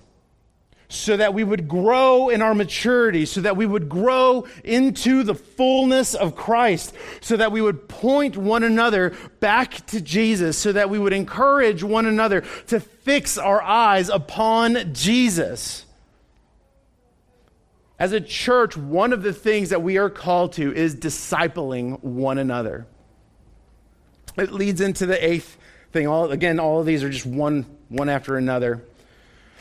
so 0.89 1.17
that 1.17 1.35
we 1.35 1.43
would 1.43 1.69
grow 1.69 2.29
in 2.29 2.43
our 2.43 2.55
maturity, 2.55 3.27
so 3.27 3.41
that 3.41 3.57
we 3.57 3.67
would 3.67 3.89
grow 3.89 4.47
into 4.63 5.23
the 5.23 5.35
fullness 5.35 6.15
of 6.15 6.37
Christ, 6.37 6.95
so 7.21 7.37
that 7.37 7.51
we 7.51 7.61
would 7.61 7.89
point 7.89 8.37
one 8.37 8.63
another 8.63 9.15
back 9.41 9.87
to 9.87 10.01
Jesus, 10.01 10.57
so 10.57 10.73
that 10.73 10.89
we 10.89 10.99
would 10.99 11.13
encourage 11.13 11.83
one 11.83 12.07
another 12.07 12.43
to 12.69 12.81
fix 12.81 13.37
our 13.37 13.61
eyes 13.63 14.09
upon 14.09 14.95
Jesus. 14.95 15.85
As 17.99 18.13
a 18.13 18.21
church, 18.21 18.77
one 18.77 19.13
of 19.13 19.23
the 19.23 19.33
things 19.33 19.71
that 19.71 19.83
we 19.83 19.97
are 19.97 20.11
called 20.11 20.53
to 20.55 20.75
is 20.75 20.95
discipling 20.95 22.03
one 22.03 22.39
another. 22.39 22.87
It 24.37 24.53
leads 24.53 24.83
into 24.83 25.07
the 25.07 25.25
eighth 25.27 25.57
thing. 25.93 26.07
All, 26.07 26.31
again, 26.31 26.61
all 26.61 26.81
of 26.81 26.87
these 26.87 27.03
are 27.03 27.09
just 27.09 27.25
one, 27.25 27.65
one 27.89 28.11
after 28.11 28.37
another. 28.37 28.85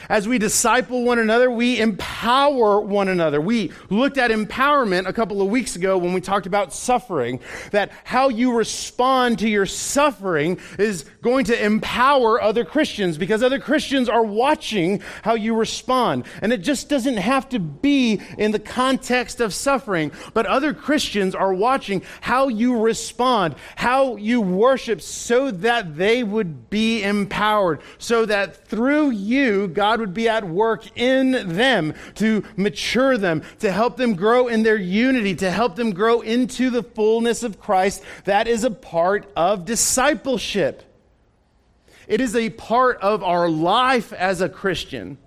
As 0.10 0.28
we 0.28 0.38
disciple 0.38 1.04
one 1.04 1.20
another, 1.20 1.50
we 1.50 1.80
empower 1.80 2.80
one 2.80 3.08
another. 3.08 3.42
We 3.42 3.72
looked 3.90 4.18
at 4.18 4.32
empowerment 4.32 5.08
a 5.08 5.14
couple 5.14 5.42
of 5.42 5.50
weeks 5.50 5.76
ago 5.76 5.98
when 5.98 6.14
we 6.14 6.22
talked 6.22 6.46
about 6.46 6.74
suffering, 6.74 7.40
that 7.72 7.92
how 8.04 8.30
you 8.30 8.56
respond 8.56 9.40
to 9.40 9.50
your 9.50 9.66
suffering 9.66 10.60
is 10.78 11.04
going 11.22 11.46
to 11.46 11.64
empower 11.64 12.42
other 12.42 12.66
Christians 12.66 13.18
because 13.18 13.42
other 13.42 13.60
Christians 13.60 14.10
are 14.10 14.24
watching 14.24 15.02
how 15.24 15.36
you 15.36 15.56
respond. 15.56 16.26
And 16.42 16.54
it 16.54 16.62
just 16.62 16.90
doesn't 16.90 17.18
have 17.18 17.50
to 17.50 17.60
be 17.60 18.22
in 18.38 18.52
the 18.52 18.60
context 18.60 19.42
of 19.42 19.54
suffering, 19.54 20.12
but 20.34 20.46
other 20.46 20.74
Christians 20.74 21.34
are 21.34 21.54
watching 21.54 22.04
how 22.22 22.48
you 22.48 22.78
respond, 22.78 23.56
how 23.76 24.18
you 24.18 24.42
worship 24.42 25.02
so 25.02 25.52
that 25.52 25.98
they 25.98 26.24
would 26.24 26.70
be 26.70 27.02
empowered, 27.02 27.82
so 27.98 28.26
that 28.26 28.68
through 28.68 29.12
you, 29.12 29.68
God 29.68 29.85
God 29.86 30.00
would 30.00 30.16
be 30.16 30.28
at 30.28 30.44
work 30.44 30.98
in 30.98 31.56
them 31.56 31.94
to 32.16 32.44
mature 32.56 33.20
them, 33.20 33.44
to 33.60 33.72
help 33.72 33.98
them 33.98 34.16
grow 34.16 34.48
in 34.48 34.64
their 34.64 34.76
unity, 34.76 35.36
to 35.36 35.52
help 35.52 35.76
them 35.76 35.94
grow 35.94 36.22
into 36.22 36.72
the 36.72 36.82
fullness 36.82 37.44
of 37.44 37.60
Christ. 37.60 38.02
That 38.24 38.48
is 38.48 38.64
a 38.64 38.72
part 38.72 39.32
of 39.36 39.64
discipleship. 39.64 40.82
It 42.08 42.20
is 42.20 42.36
a 42.36 42.50
part 42.50 43.00
of 43.02 43.24
our 43.24 43.48
life 43.48 44.12
as 44.12 44.42
a 44.42 44.50
Christian. 44.50 45.20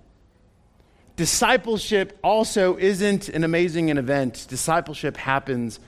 Discipleship 1.15 2.19
also 2.21 2.75
isn't 2.75 3.29
an 3.29 3.45
amazing 3.45 3.87
event. 3.87 4.45
Discipleship 4.49 5.15
happens 5.15 5.79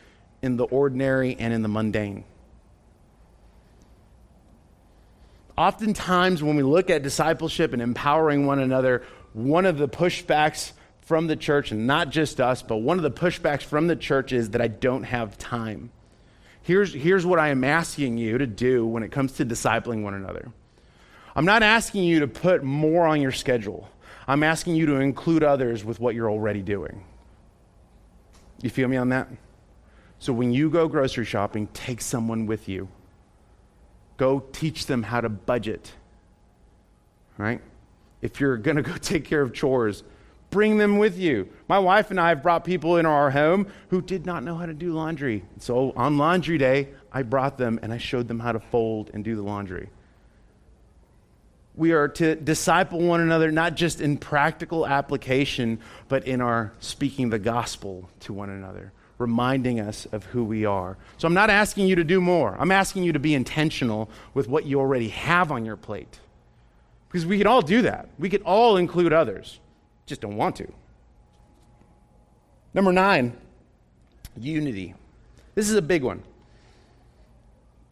in 0.42 0.56
the 0.56 0.64
ordinary 0.64 1.36
and 1.38 1.54
in 1.54 1.62
the 1.62 1.68
mundane. 1.68 2.24
Oftentimes, 5.62 6.42
when 6.42 6.56
we 6.56 6.64
look 6.64 6.90
at 6.90 7.04
discipleship 7.04 7.72
and 7.72 7.84
empowering 7.84 8.48
one 8.48 8.58
another, 8.58 9.04
one 9.34 9.68
of 9.68 9.78
the 9.78 9.88
pushbacks 9.88 10.72
from 11.02 11.28
the 11.28 11.36
church, 11.36 11.70
and 11.70 11.86
not 11.86 12.10
just 12.10 12.42
us, 12.42 12.64
but 12.64 12.78
one 12.78 12.98
of 12.98 13.04
the 13.04 13.12
pushbacks 13.12 13.62
from 13.62 13.86
the 13.86 13.96
church 13.96 14.34
is 14.34 14.50
that 14.50 14.62
I 14.62 14.68
don't 14.68 15.04
have 15.04 15.38
time. 15.38 15.92
Here's, 16.64 16.92
here's 16.92 17.28
what 17.28 17.38
I 17.38 17.50
am 17.50 17.64
asking 17.64 18.18
you 18.18 18.40
to 18.40 18.48
do 18.48 18.88
when 18.88 19.04
it 19.04 19.12
comes 19.12 19.34
to 19.34 19.46
discipling 19.46 20.02
one 20.02 20.16
another. 20.16 20.52
I'm 21.36 21.46
not 21.46 21.62
asking 21.62 22.06
you 22.06 22.22
to 22.22 22.28
put 22.28 22.64
more 22.64 23.06
on 23.06 23.22
your 23.22 23.32
schedule. 23.32 23.88
I'm 24.28 24.42
asking 24.42 24.74
you 24.78 24.88
to 24.88 24.96
include 24.96 25.44
others 25.44 25.86
with 25.86 26.00
what 26.00 26.16
you're 26.16 26.32
already 26.32 26.64
doing. 26.64 27.04
You 28.64 28.72
feel 28.72 28.88
me 28.88 28.98
on 28.98 29.10
that? 29.10 29.28
So 30.18 30.34
when 30.34 30.54
you 30.54 30.72
go 30.72 30.88
grocery 30.88 31.26
shopping, 31.26 31.68
take 31.68 32.02
someone 32.02 32.48
with 32.48 32.68
you. 32.68 32.88
Go 34.22 34.40
teach 34.52 34.86
them 34.86 35.02
how 35.02 35.20
to 35.20 35.30
budget. 35.30 35.92
Right? 37.40 37.60
If 38.22 38.40
you're 38.40 38.58
going 38.68 38.78
to 38.78 38.84
go 38.84 38.94
take 38.94 39.26
care 39.26 39.42
of 39.42 39.52
chores, 39.52 40.04
bring 40.52 40.78
them 40.78 41.00
with 41.00 41.18
you. 41.18 41.50
My 41.68 41.80
wife 41.80 42.12
and 42.12 42.20
I 42.20 42.30
have 42.30 42.44
brought 42.44 42.64
people 42.64 42.98
in 42.98 43.08
our 43.08 43.32
home 43.32 43.66
who 43.90 44.00
did 44.00 44.28
not 44.28 44.44
know 44.44 44.54
how 44.54 44.68
to 44.68 44.76
do 44.76 44.94
laundry. 44.94 45.44
So 45.58 45.92
on 45.96 46.20
laundry 46.20 46.60
day, 46.60 46.90
I 47.12 47.24
brought 47.24 47.58
them 47.58 47.80
and 47.82 47.92
I 47.92 47.98
showed 47.98 48.28
them 48.28 48.40
how 48.40 48.52
to 48.52 48.60
fold 48.60 49.10
and 49.12 49.24
do 49.24 49.36
the 49.36 49.42
laundry. 49.42 49.90
We 51.74 51.94
are 51.94 52.08
to 52.08 52.36
disciple 52.36 53.00
one 53.00 53.22
another 53.22 53.52
not 53.52 53.74
just 53.74 54.02
in 54.02 54.18
practical 54.18 54.86
application, 54.86 55.80
but 56.10 56.28
in 56.28 56.42
our 56.42 56.74
speaking 56.80 57.32
the 57.32 57.40
gospel 57.40 58.08
to 58.20 58.34
one 58.34 58.52
another 58.52 58.92
reminding 59.22 59.80
us 59.80 60.06
of 60.12 60.26
who 60.26 60.44
we 60.44 60.66
are. 60.66 60.98
So 61.18 61.28
I'm 61.28 61.34
not 61.34 61.50
asking 61.50 61.88
you 61.88 61.96
to 61.96 62.04
do 62.04 62.20
more. 62.20 62.56
I'm 62.60 62.72
asking 62.72 63.04
you 63.04 63.14
to 63.14 63.20
be 63.20 63.34
intentional 63.34 64.10
with 64.34 64.48
what 64.48 64.66
you 64.66 64.80
already 64.80 65.10
have 65.10 65.52
on 65.52 65.64
your 65.64 65.78
plate. 65.78 66.20
Because 67.08 67.26
we 67.26 67.38
can 67.38 67.48
all 67.48 67.62
do 67.62 67.84
that. 67.84 68.10
We 68.20 68.30
could 68.30 68.42
all 68.42 68.78
include 68.78 69.14
others, 69.14 69.60
just 70.06 70.22
don't 70.22 70.36
want 70.36 70.58
to. 70.58 70.72
Number 72.74 72.92
nine, 72.92 73.38
unity. 74.38 74.96
This 75.56 75.70
is 75.70 75.76
a 75.76 75.82
big 75.82 76.04
one. 76.04 76.24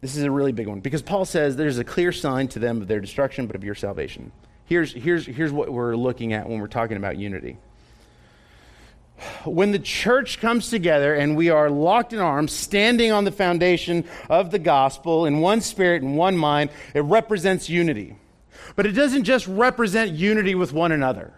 This 0.00 0.16
is 0.16 0.22
a 0.24 0.30
really 0.30 0.52
big 0.52 0.66
one 0.66 0.80
because 0.80 1.02
Paul 1.02 1.26
says 1.26 1.56
there's 1.56 1.78
a 1.78 1.84
clear 1.84 2.10
sign 2.10 2.48
to 2.48 2.58
them 2.58 2.80
of 2.80 2.88
their 2.88 3.00
destruction, 3.00 3.46
but 3.46 3.54
of 3.54 3.62
your 3.62 3.74
salvation. 3.74 4.32
Here's, 4.64 4.92
here's, 4.92 5.26
here's 5.26 5.52
what 5.52 5.70
we're 5.70 5.94
looking 5.94 6.32
at 6.32 6.48
when 6.48 6.58
we're 6.58 6.68
talking 6.68 6.96
about 6.96 7.18
unity 7.18 7.58
when 9.44 9.72
the 9.72 9.78
church 9.78 10.40
comes 10.40 10.70
together 10.70 11.14
and 11.14 11.36
we 11.36 11.50
are 11.50 11.70
locked 11.70 12.12
in 12.12 12.18
arms, 12.18 12.52
standing 12.52 13.12
on 13.12 13.24
the 13.24 13.32
foundation 13.32 14.04
of 14.28 14.50
the 14.50 14.58
gospel 14.58 15.26
in 15.26 15.40
one 15.40 15.60
spirit 15.60 16.02
and 16.02 16.16
one 16.16 16.36
mind, 16.36 16.70
it 16.94 17.00
represents 17.00 17.68
unity. 17.68 18.16
But 18.76 18.86
it 18.86 18.92
doesn't 18.92 19.24
just 19.24 19.46
represent 19.46 20.12
unity 20.12 20.54
with 20.54 20.72
one 20.72 20.92
another, 20.92 21.32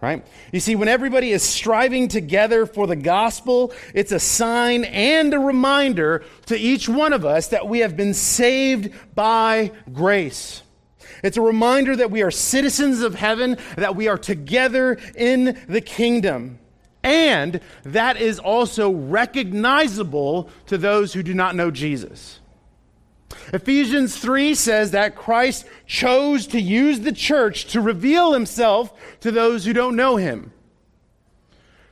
right? 0.00 0.24
You 0.52 0.60
see, 0.60 0.74
when 0.74 0.88
everybody 0.88 1.30
is 1.30 1.42
striving 1.42 2.08
together 2.08 2.66
for 2.66 2.86
the 2.86 2.96
gospel, 2.96 3.72
it's 3.94 4.12
a 4.12 4.20
sign 4.20 4.84
and 4.84 5.32
a 5.34 5.38
reminder 5.38 6.24
to 6.46 6.56
each 6.56 6.88
one 6.88 7.12
of 7.12 7.24
us 7.24 7.48
that 7.48 7.68
we 7.68 7.80
have 7.80 7.96
been 7.96 8.14
saved 8.14 8.92
by 9.14 9.72
grace. 9.92 10.62
It's 11.22 11.36
a 11.36 11.42
reminder 11.42 11.94
that 11.96 12.10
we 12.10 12.22
are 12.22 12.30
citizens 12.30 13.00
of 13.02 13.14
heaven, 13.14 13.56
that 13.76 13.94
we 13.94 14.08
are 14.08 14.18
together 14.18 14.98
in 15.14 15.60
the 15.68 15.80
kingdom. 15.80 16.58
And 17.02 17.60
that 17.82 18.16
is 18.16 18.38
also 18.38 18.90
recognizable 18.90 20.48
to 20.66 20.78
those 20.78 21.12
who 21.12 21.22
do 21.22 21.34
not 21.34 21.56
know 21.56 21.70
Jesus. 21.70 22.40
Ephesians 23.52 24.16
3 24.16 24.54
says 24.54 24.92
that 24.92 25.16
Christ 25.16 25.66
chose 25.86 26.46
to 26.48 26.60
use 26.60 27.00
the 27.00 27.12
church 27.12 27.66
to 27.66 27.80
reveal 27.80 28.32
himself 28.32 28.92
to 29.20 29.30
those 29.30 29.64
who 29.64 29.72
don't 29.72 29.96
know 29.96 30.16
him. 30.16 30.52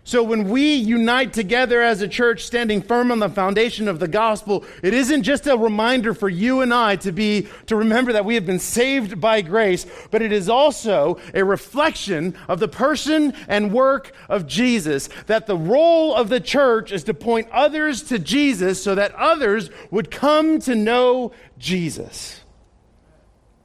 So 0.02 0.22
when 0.22 0.48
we 0.48 0.74
unite 0.74 1.34
together 1.34 1.82
as 1.82 2.00
a 2.00 2.08
church 2.08 2.44
standing 2.44 2.80
firm 2.80 3.12
on 3.12 3.18
the 3.18 3.28
foundation 3.28 3.86
of 3.86 3.98
the 3.98 4.08
gospel, 4.08 4.64
it 4.82 4.94
isn't 4.94 5.22
just 5.24 5.46
a 5.46 5.56
reminder 5.56 6.14
for 6.14 6.28
you 6.28 6.62
and 6.62 6.72
I 6.72 6.96
to 6.96 7.12
be 7.12 7.48
to 7.66 7.76
remember 7.76 8.14
that 8.14 8.24
we 8.24 8.34
have 8.34 8.46
been 8.46 8.58
saved 8.58 9.20
by 9.20 9.42
grace, 9.42 9.86
but 10.10 10.22
it 10.22 10.32
is 10.32 10.48
also 10.48 11.18
a 11.34 11.44
reflection 11.44 12.34
of 12.48 12.60
the 12.60 12.68
person 12.68 13.34
and 13.46 13.72
work 13.72 14.12
of 14.28 14.46
Jesus. 14.46 15.10
That 15.26 15.46
the 15.46 15.56
role 15.56 16.14
of 16.14 16.30
the 16.30 16.40
church 16.40 16.92
is 16.92 17.04
to 17.04 17.14
point 17.14 17.48
others 17.52 18.02
to 18.04 18.18
Jesus 18.18 18.82
so 18.82 18.94
that 18.94 19.14
others 19.14 19.70
would 19.90 20.10
come 20.10 20.60
to 20.60 20.74
know 20.74 21.32
Jesus. 21.58 22.40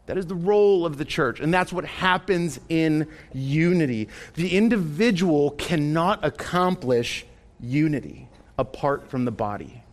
That 0.08 0.18
is 0.18 0.28
the 0.28 0.36
role 0.36 0.86
of 0.86 0.98
the 0.98 1.06
church, 1.06 1.40
and 1.40 1.54
that's 1.54 1.74
what 1.74 1.86
happens 1.86 2.60
in 2.70 3.08
unity. 3.34 4.08
The 4.36 4.56
individual 4.56 5.52
cannot 5.52 6.24
accomplish 6.24 7.26
unity 7.60 8.30
apart 8.58 9.10
from 9.10 9.26
the 9.26 9.32
body. 9.32 9.84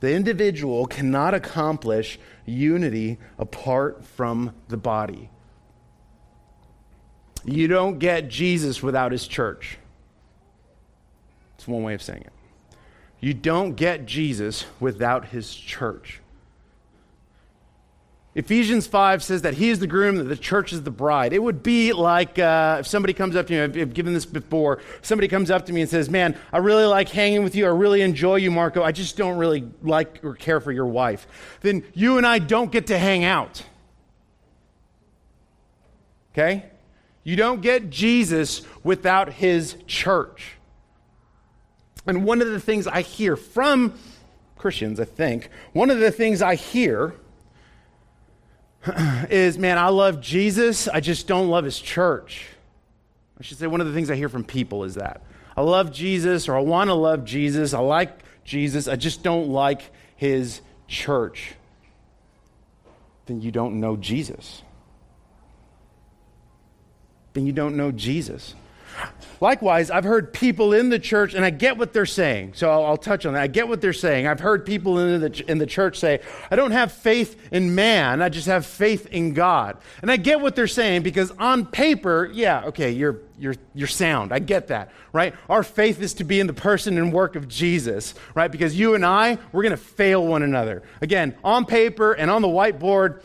The 0.00 0.12
individual 0.12 0.86
cannot 0.86 1.34
accomplish 1.34 2.18
unity 2.44 3.18
apart 3.38 4.04
from 4.04 4.52
the 4.68 4.76
body. 4.76 5.30
You 7.44 7.68
don't 7.68 7.98
get 7.98 8.28
Jesus 8.28 8.82
without 8.82 9.12
his 9.12 9.26
church. 9.26 9.78
It's 11.54 11.66
one 11.66 11.84
way 11.84 11.94
of 11.94 12.02
saying 12.02 12.22
it. 12.22 12.32
You 13.20 13.34
don't 13.34 13.76
get 13.76 14.04
Jesus 14.04 14.66
without 14.80 15.26
his 15.28 15.54
church. 15.54 16.20
Ephesians 18.36 18.86
5 18.86 19.22
says 19.22 19.42
that 19.42 19.54
he 19.54 19.70
is 19.70 19.78
the 19.78 19.86
groom, 19.86 20.16
that 20.16 20.24
the 20.24 20.36
church 20.36 20.70
is 20.70 20.82
the 20.82 20.90
bride. 20.90 21.32
It 21.32 21.42
would 21.42 21.62
be 21.62 21.94
like 21.94 22.38
uh, 22.38 22.76
if 22.80 22.86
somebody 22.86 23.14
comes 23.14 23.34
up 23.34 23.46
to 23.46 23.52
me, 23.54 23.60
I've, 23.60 23.76
I've, 23.78 23.94
given 23.94 24.12
this 24.12 24.26
before, 24.26 24.82
somebody 25.00 25.26
comes 25.26 25.50
up 25.50 25.64
to 25.66 25.72
me 25.72 25.80
and 25.80 25.88
says, 25.88 26.10
Man, 26.10 26.38
I 26.52 26.58
really 26.58 26.84
like 26.84 27.08
hanging 27.08 27.42
with 27.42 27.54
you. 27.54 27.64
I 27.64 27.70
really 27.70 28.02
enjoy 28.02 28.36
you, 28.36 28.50
Marco. 28.50 28.82
I 28.82 28.92
just 28.92 29.16
don't 29.16 29.38
really 29.38 29.66
like 29.82 30.22
or 30.22 30.34
care 30.34 30.60
for 30.60 30.70
your 30.70 30.84
wife. 30.84 31.26
Then 31.62 31.82
you 31.94 32.18
and 32.18 32.26
I 32.26 32.38
don't 32.38 32.70
get 32.70 32.88
to 32.88 32.98
hang 32.98 33.24
out. 33.24 33.62
Okay? 36.34 36.66
You 37.24 37.36
don't 37.36 37.62
get 37.62 37.88
Jesus 37.88 38.60
without 38.84 39.32
his 39.32 39.76
church. 39.86 40.52
And 42.06 42.26
one 42.26 42.42
of 42.42 42.48
the 42.48 42.60
things 42.60 42.86
I 42.86 43.00
hear 43.00 43.34
from 43.34 43.94
Christians, 44.58 45.00
I 45.00 45.06
think, 45.06 45.48
one 45.72 45.88
of 45.88 46.00
the 46.00 46.10
things 46.10 46.42
I 46.42 46.54
hear 46.54 47.14
is 49.30 49.58
man, 49.58 49.78
I 49.78 49.88
love 49.88 50.20
Jesus, 50.20 50.88
I 50.88 51.00
just 51.00 51.26
don't 51.26 51.48
love 51.48 51.64
his 51.64 51.78
church. 51.78 52.46
I 53.38 53.42
should 53.42 53.58
say, 53.58 53.66
one 53.66 53.80
of 53.80 53.86
the 53.86 53.92
things 53.92 54.10
I 54.10 54.16
hear 54.16 54.28
from 54.28 54.44
people 54.44 54.84
is 54.84 54.94
that. 54.94 55.22
I 55.56 55.62
love 55.62 55.92
Jesus, 55.92 56.48
or 56.48 56.56
I 56.56 56.60
want 56.60 56.88
to 56.88 56.94
love 56.94 57.24
Jesus, 57.24 57.74
I 57.74 57.80
like 57.80 58.18
Jesus, 58.44 58.88
I 58.88 58.96
just 58.96 59.22
don't 59.22 59.48
like 59.48 59.82
his 60.16 60.60
church. 60.88 61.54
Then 63.26 63.40
you 63.40 63.50
don't 63.50 63.80
know 63.80 63.96
Jesus. 63.96 64.62
Then 67.32 67.46
you 67.46 67.52
don't 67.52 67.76
know 67.76 67.90
Jesus. 67.90 68.54
Likewise, 69.40 69.90
I've 69.90 70.04
heard 70.04 70.32
people 70.32 70.72
in 70.72 70.88
the 70.88 70.98
church, 70.98 71.34
and 71.34 71.44
I 71.44 71.50
get 71.50 71.76
what 71.76 71.92
they're 71.92 72.06
saying. 72.06 72.54
So 72.54 72.70
I'll, 72.70 72.84
I'll, 72.84 72.96
touch 72.96 73.26
on 73.26 73.34
that. 73.34 73.42
I 73.42 73.46
get 73.46 73.68
what 73.68 73.80
they're 73.80 73.92
saying. 73.92 74.26
I've 74.26 74.40
heard 74.40 74.64
people 74.64 74.98
in 74.98 75.20
the, 75.20 75.50
in 75.50 75.58
the 75.58 75.66
church 75.66 75.98
say, 75.98 76.20
I 76.50 76.56
don't 76.56 76.70
have 76.70 76.92
faith 76.92 77.52
in 77.52 77.74
man, 77.74 78.22
I 78.22 78.28
just 78.28 78.46
have 78.46 78.66
faith 78.66 79.06
in 79.06 79.34
God. 79.34 79.78
And 80.02 80.10
I 80.10 80.16
get 80.16 80.40
what 80.40 80.56
they're 80.56 80.66
saying 80.66 81.02
because 81.02 81.30
on 81.32 81.66
paper, 81.66 82.30
yeah, 82.32 82.64
okay, 82.66 82.90
you're, 82.90 83.20
you're, 83.38 83.54
you're 83.74 83.88
sound. 83.88 84.32
I 84.32 84.38
get 84.38 84.68
that, 84.68 84.90
right? 85.12 85.34
Our 85.48 85.62
faith 85.62 86.00
is 86.00 86.14
to 86.14 86.24
be 86.24 86.40
in 86.40 86.46
the 86.46 86.54
person 86.54 86.98
and 86.98 87.12
work 87.12 87.36
of 87.36 87.48
Jesus, 87.48 88.14
right? 88.34 88.50
Because 88.50 88.78
you 88.78 88.94
and 88.94 89.04
I, 89.04 89.38
we're 89.52 89.62
going 89.62 89.70
to 89.70 89.76
fail 89.76 90.26
one 90.26 90.42
another. 90.42 90.82
Again, 91.00 91.36
on 91.44 91.66
paper 91.66 92.12
and 92.12 92.30
on 92.30 92.42
the 92.42 92.48
whiteboard, 92.48 93.22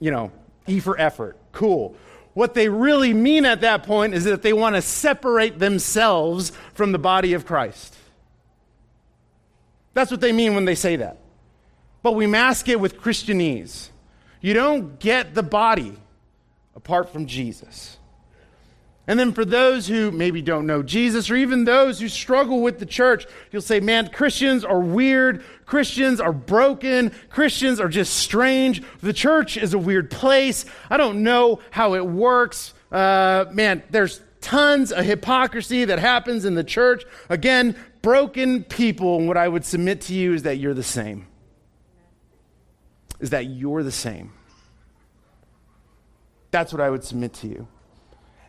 you 0.00 0.10
know, 0.10 0.32
E 0.66 0.80
for 0.80 0.98
effort. 0.98 1.38
Cool. 1.52 1.96
What 2.36 2.52
they 2.52 2.68
really 2.68 3.14
mean 3.14 3.46
at 3.46 3.62
that 3.62 3.84
point 3.84 4.12
is 4.12 4.24
that 4.24 4.42
they 4.42 4.52
want 4.52 4.76
to 4.76 4.82
separate 4.82 5.58
themselves 5.58 6.52
from 6.74 6.92
the 6.92 6.98
body 6.98 7.32
of 7.32 7.46
Christ. 7.46 7.96
That's 9.94 10.10
what 10.10 10.20
they 10.20 10.32
mean 10.32 10.54
when 10.54 10.66
they 10.66 10.74
say 10.74 10.96
that. 10.96 11.16
But 12.02 12.12
we 12.12 12.26
mask 12.26 12.68
it 12.68 12.78
with 12.78 13.00
Christianese. 13.00 13.88
You 14.42 14.52
don't 14.52 14.98
get 14.98 15.34
the 15.34 15.42
body 15.42 15.96
apart 16.74 17.10
from 17.10 17.24
Jesus. 17.24 17.96
And 19.08 19.20
then 19.20 19.32
for 19.32 19.44
those 19.44 19.86
who 19.86 20.10
maybe 20.10 20.42
don't 20.42 20.66
know 20.66 20.82
Jesus, 20.82 21.30
or 21.30 21.36
even 21.36 21.64
those 21.64 22.00
who 22.00 22.08
struggle 22.08 22.60
with 22.60 22.80
the 22.80 22.86
church, 22.86 23.26
you'll 23.52 23.62
say, 23.62 23.78
man, 23.78 24.08
Christians 24.08 24.64
are 24.64 24.80
weird. 24.80 25.44
Christians 25.64 26.20
are 26.20 26.32
broken. 26.32 27.12
Christians 27.30 27.78
are 27.78 27.88
just 27.88 28.14
strange. 28.14 28.82
The 29.00 29.12
church 29.12 29.56
is 29.56 29.74
a 29.74 29.78
weird 29.78 30.10
place. 30.10 30.64
I 30.90 30.96
don't 30.96 31.22
know 31.22 31.60
how 31.70 31.94
it 31.94 32.04
works. 32.04 32.74
Uh, 32.90 33.44
man, 33.52 33.84
there's 33.90 34.20
tons 34.40 34.90
of 34.90 35.04
hypocrisy 35.04 35.84
that 35.84 36.00
happens 36.00 36.44
in 36.44 36.56
the 36.56 36.64
church. 36.64 37.04
Again, 37.28 37.76
broken 38.02 38.64
people. 38.64 39.18
And 39.18 39.28
what 39.28 39.36
I 39.36 39.46
would 39.46 39.64
submit 39.64 40.00
to 40.02 40.14
you 40.14 40.34
is 40.34 40.42
that 40.42 40.56
you're 40.56 40.74
the 40.74 40.82
same. 40.82 41.28
Is 43.20 43.30
that 43.30 43.46
you're 43.46 43.84
the 43.84 43.92
same. 43.92 44.32
That's 46.50 46.72
what 46.72 46.80
I 46.80 46.90
would 46.90 47.04
submit 47.04 47.32
to 47.34 47.46
you 47.46 47.68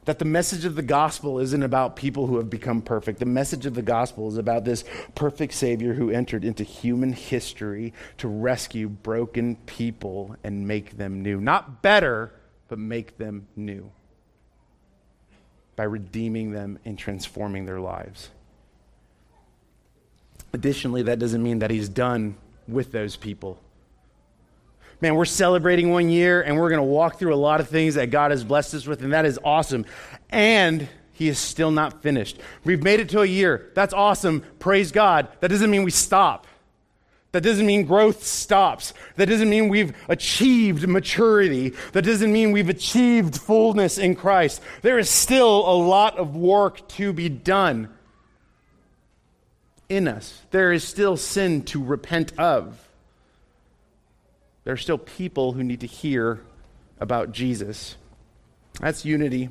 that 0.07 0.19
the 0.19 0.25
message 0.25 0.63
of 0.63 0.75
the 0.75 0.81
gospel 0.81 1.37
isn't 1.37 1.63
about 1.63 1.97
people 1.97 2.27
who 2.27 2.37
have 2.37 2.49
become 2.49 2.81
perfect. 2.81 3.19
The 3.19 3.25
message 3.25 3.65
of 3.65 3.73
the 3.73 3.81
gospel 3.81 4.29
is 4.29 4.37
about 4.37 4.63
this 4.63 4.85
perfect 5.15 5.53
Savior 5.53 5.95
who 5.95 6.09
entered 6.09 6.45
into 6.45 6.63
human 6.63 7.11
history 7.11 7.93
to 8.19 8.29
rescue 8.29 8.87
broken 8.87 9.57
people 9.65 10.37
and 10.45 10.65
make 10.65 10.95
them 10.95 11.21
new. 11.23 11.41
Not 11.41 11.81
better, 11.81 12.31
but 12.69 12.79
make 12.79 13.17
them 13.17 13.49
new 13.57 13.91
by 15.75 15.83
redeeming 15.83 16.51
them 16.51 16.79
and 16.85 16.97
transforming 16.97 17.65
their 17.65 17.81
lives. 17.81 18.29
Additionally, 20.53 21.01
that 21.01 21.19
doesn't 21.19 21.43
mean 21.43 21.59
that 21.59 21.69
he's 21.69 21.89
done 21.89 22.37
with 22.65 22.93
those 22.93 23.17
people 23.17 23.59
man, 25.01 25.15
we're 25.15 25.25
celebrating 25.25 25.91
one 25.91 26.09
year 26.09 26.41
and 26.41 26.57
we're 26.57 26.69
going 26.69 26.79
to 26.79 26.83
walk 26.83 27.19
through 27.19 27.33
a 27.33 27.35
lot 27.35 27.59
of 27.59 27.69
things 27.69 27.95
that 27.95 28.09
God 28.09 28.31
has 28.31 28.43
blessed 28.43 28.73
us 28.73 28.87
with, 28.87 29.01
and 29.01 29.13
that 29.13 29.25
is 29.25 29.39
awesome. 29.43 29.85
And 30.29 30.87
He 31.13 31.27
is 31.27 31.39
still 31.39 31.71
not 31.71 32.01
finished. 32.01 32.39
We've 32.63 32.83
made 32.83 32.99
it 32.99 33.09
to 33.09 33.21
a 33.21 33.25
year. 33.25 33.71
That's 33.75 33.93
awesome. 33.93 34.43
Praise 34.59 34.91
God. 34.91 35.27
That 35.39 35.49
doesn't 35.49 35.69
mean 35.69 35.83
we 35.83 35.91
stop. 35.91 36.47
That 37.33 37.43
doesn't 37.43 37.65
mean 37.65 37.85
growth 37.85 38.23
stops. 38.23 38.93
That 39.17 39.27
doesn't 39.27 39.49
mean 39.49 39.67
we've 39.67 39.95
achieved 40.07 40.87
maturity. 40.87 41.73
That 41.91 42.03
doesn't 42.03 42.31
mean 42.31 42.51
we've 42.51 42.69
achieved 42.69 43.37
fullness 43.37 43.97
in 43.97 44.15
Christ. 44.15 44.61
There 44.81 44.97
is 44.97 45.09
still 45.09 45.69
a 45.69 45.75
lot 45.75 46.17
of 46.17 46.35
work 46.35 46.87
to 46.89 47.13
be 47.13 47.29
done 47.29 47.89
in 49.89 50.07
us. 50.07 50.41
There 50.51 50.71
is 50.71 50.83
still 50.83 51.17
sin 51.17 51.63
to 51.65 51.83
repent 51.83 52.33
of 52.39 52.86
there 54.67 54.73
are 54.73 54.77
still 54.77 54.97
people 54.97 55.53
who 55.53 55.63
need 55.63 55.79
to 55.79 55.87
hear 55.87 56.41
about 56.99 57.31
Jesus. 57.31 57.95
That's 58.81 59.05
unity. 59.05 59.47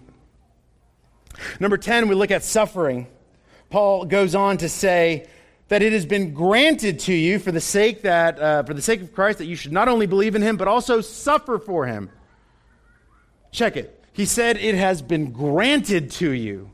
Number 1.59 1.79
10, 1.79 2.09
we 2.09 2.14
look 2.14 2.31
at 2.31 2.44
suffering. 2.44 3.07
Paul 3.70 4.05
goes 4.05 4.35
on 4.35 4.59
to 4.59 4.68
say 4.68 5.26
that 5.68 5.81
it 5.81 5.94
has 5.94 6.05
been 6.05 6.35
granted 6.35 7.00
to 7.00 7.14
you 7.14 7.38
for 7.38 7.50
the 7.50 7.62
sake 7.62 8.02
that 8.02 8.38
uh, 8.38 8.62
for 8.64 8.74
the 8.74 8.83
sake 8.83 9.00
of 9.00 9.14
Christ 9.14 9.38
that 9.38 9.46
you 9.46 9.57
should 9.57 9.72
not 9.72 9.88
only 9.88 10.05
believe 10.05 10.35
in 10.35 10.42
him 10.42 10.59
but 10.59 10.68
also 10.68 11.00
suffer 11.00 11.59
for 11.59 11.87
him. 11.87 12.11
Check 13.52 13.79
it. 13.79 14.05
He 14.12 14.26
said 14.26 14.59
it 14.59 14.74
has 14.74 15.00
been 15.00 15.33
granted 15.33 16.11
to 16.11 16.31
you 16.31 16.70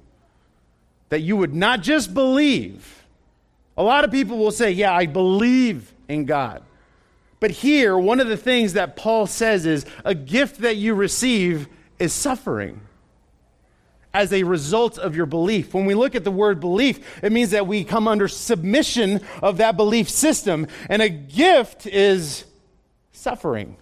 that 1.11 1.21
you 1.21 1.37
would 1.37 1.55
not 1.55 1.83
just 1.83 2.13
believe. 2.13 3.05
A 3.77 3.85
lot 3.85 4.03
of 4.03 4.11
people 4.11 4.37
will 4.37 4.51
say, 4.51 4.73
"Yeah, 4.73 4.93
I 4.93 5.07
believe 5.07 5.95
in 6.09 6.25
God." 6.25 6.65
But 7.43 7.51
here, 7.51 7.99
one 7.99 8.21
of 8.21 8.29
the 8.29 8.37
things 8.37 8.75
that 8.75 8.95
Paul 8.95 9.27
says 9.27 9.67
is 9.67 9.85
a 10.05 10.15
gift 10.15 10.61
that 10.61 10.77
you 10.77 10.95
receive 10.95 11.67
is 11.99 12.13
suffering 12.13 12.83
as 14.15 14.33
a 14.33 14.45
result 14.45 14.97
of 14.97 15.17
your 15.17 15.27
belief. 15.27 15.75
When 15.75 15.85
we 15.85 15.95
look 15.95 16.15
at 16.15 16.23
the 16.23 16.31
word 16.31 16.61
belief, 16.61 17.21
it 17.21 17.33
means 17.33 17.51
that 17.51 17.67
we 17.67 17.83
come 17.83 18.07
under 18.07 18.29
submission 18.29 19.23
of 19.43 19.57
that 19.57 19.77
belief 19.77 20.09
system. 20.09 20.69
And 20.89 21.03
a 21.03 21.09
gift 21.09 21.85
is 21.89 22.45
suffering. 23.11 23.77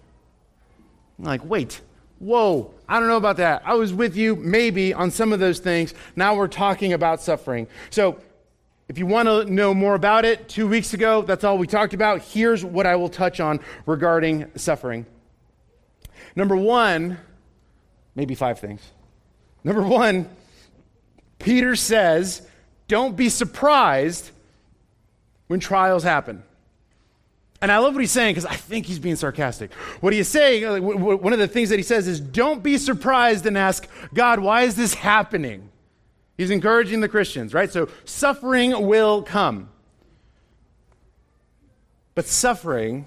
I'm 1.19 1.25
like, 1.25 1.45
wait, 1.45 1.81
whoa, 2.17 2.73
I 2.89 2.99
don't 2.99 3.09
know 3.09 3.17
about 3.17 3.37
that. 3.37 3.61
I 3.63 3.75
was 3.75 3.93
with 3.93 4.17
you 4.17 4.37
maybe 4.37 4.91
on 4.91 5.11
some 5.11 5.31
of 5.31 5.39
those 5.39 5.59
things. 5.59 5.93
Now 6.15 6.33
we're 6.33 6.47
talking 6.47 6.93
about 6.93 7.21
suffering. 7.21 7.67
So 7.91 8.19
If 8.91 8.97
you 8.97 9.05
want 9.05 9.29
to 9.29 9.45
know 9.45 9.73
more 9.73 9.95
about 9.95 10.25
it, 10.25 10.49
two 10.49 10.67
weeks 10.67 10.93
ago, 10.93 11.21
that's 11.21 11.45
all 11.45 11.57
we 11.57 11.65
talked 11.65 11.93
about. 11.93 12.23
Here's 12.23 12.65
what 12.65 12.85
I 12.85 12.97
will 12.97 13.07
touch 13.07 13.39
on 13.39 13.61
regarding 13.85 14.51
suffering. 14.57 15.05
Number 16.35 16.57
one, 16.57 17.17
maybe 18.15 18.35
five 18.35 18.59
things. 18.59 18.81
Number 19.63 19.81
one, 19.81 20.29
Peter 21.39 21.77
says, 21.77 22.45
don't 22.89 23.15
be 23.15 23.29
surprised 23.29 24.31
when 25.47 25.61
trials 25.61 26.03
happen. 26.03 26.43
And 27.61 27.71
I 27.71 27.77
love 27.77 27.93
what 27.93 28.01
he's 28.01 28.11
saying 28.11 28.31
because 28.35 28.45
I 28.45 28.57
think 28.57 28.87
he's 28.87 28.99
being 28.99 29.15
sarcastic. 29.15 29.71
What 30.01 30.11
he's 30.11 30.27
saying, 30.27 30.83
one 30.83 31.31
of 31.31 31.39
the 31.39 31.47
things 31.47 31.69
that 31.69 31.79
he 31.79 31.83
says 31.83 32.09
is, 32.09 32.19
don't 32.19 32.61
be 32.61 32.77
surprised 32.77 33.45
and 33.45 33.57
ask, 33.57 33.87
God, 34.13 34.41
why 34.41 34.63
is 34.63 34.75
this 34.75 34.93
happening? 34.93 35.70
He's 36.41 36.49
encouraging 36.49 37.01
the 37.01 37.07
Christians, 37.07 37.53
right? 37.53 37.71
So 37.71 37.87
suffering 38.03 38.87
will 38.87 39.21
come. 39.21 39.69
But 42.15 42.25
suffering 42.25 43.05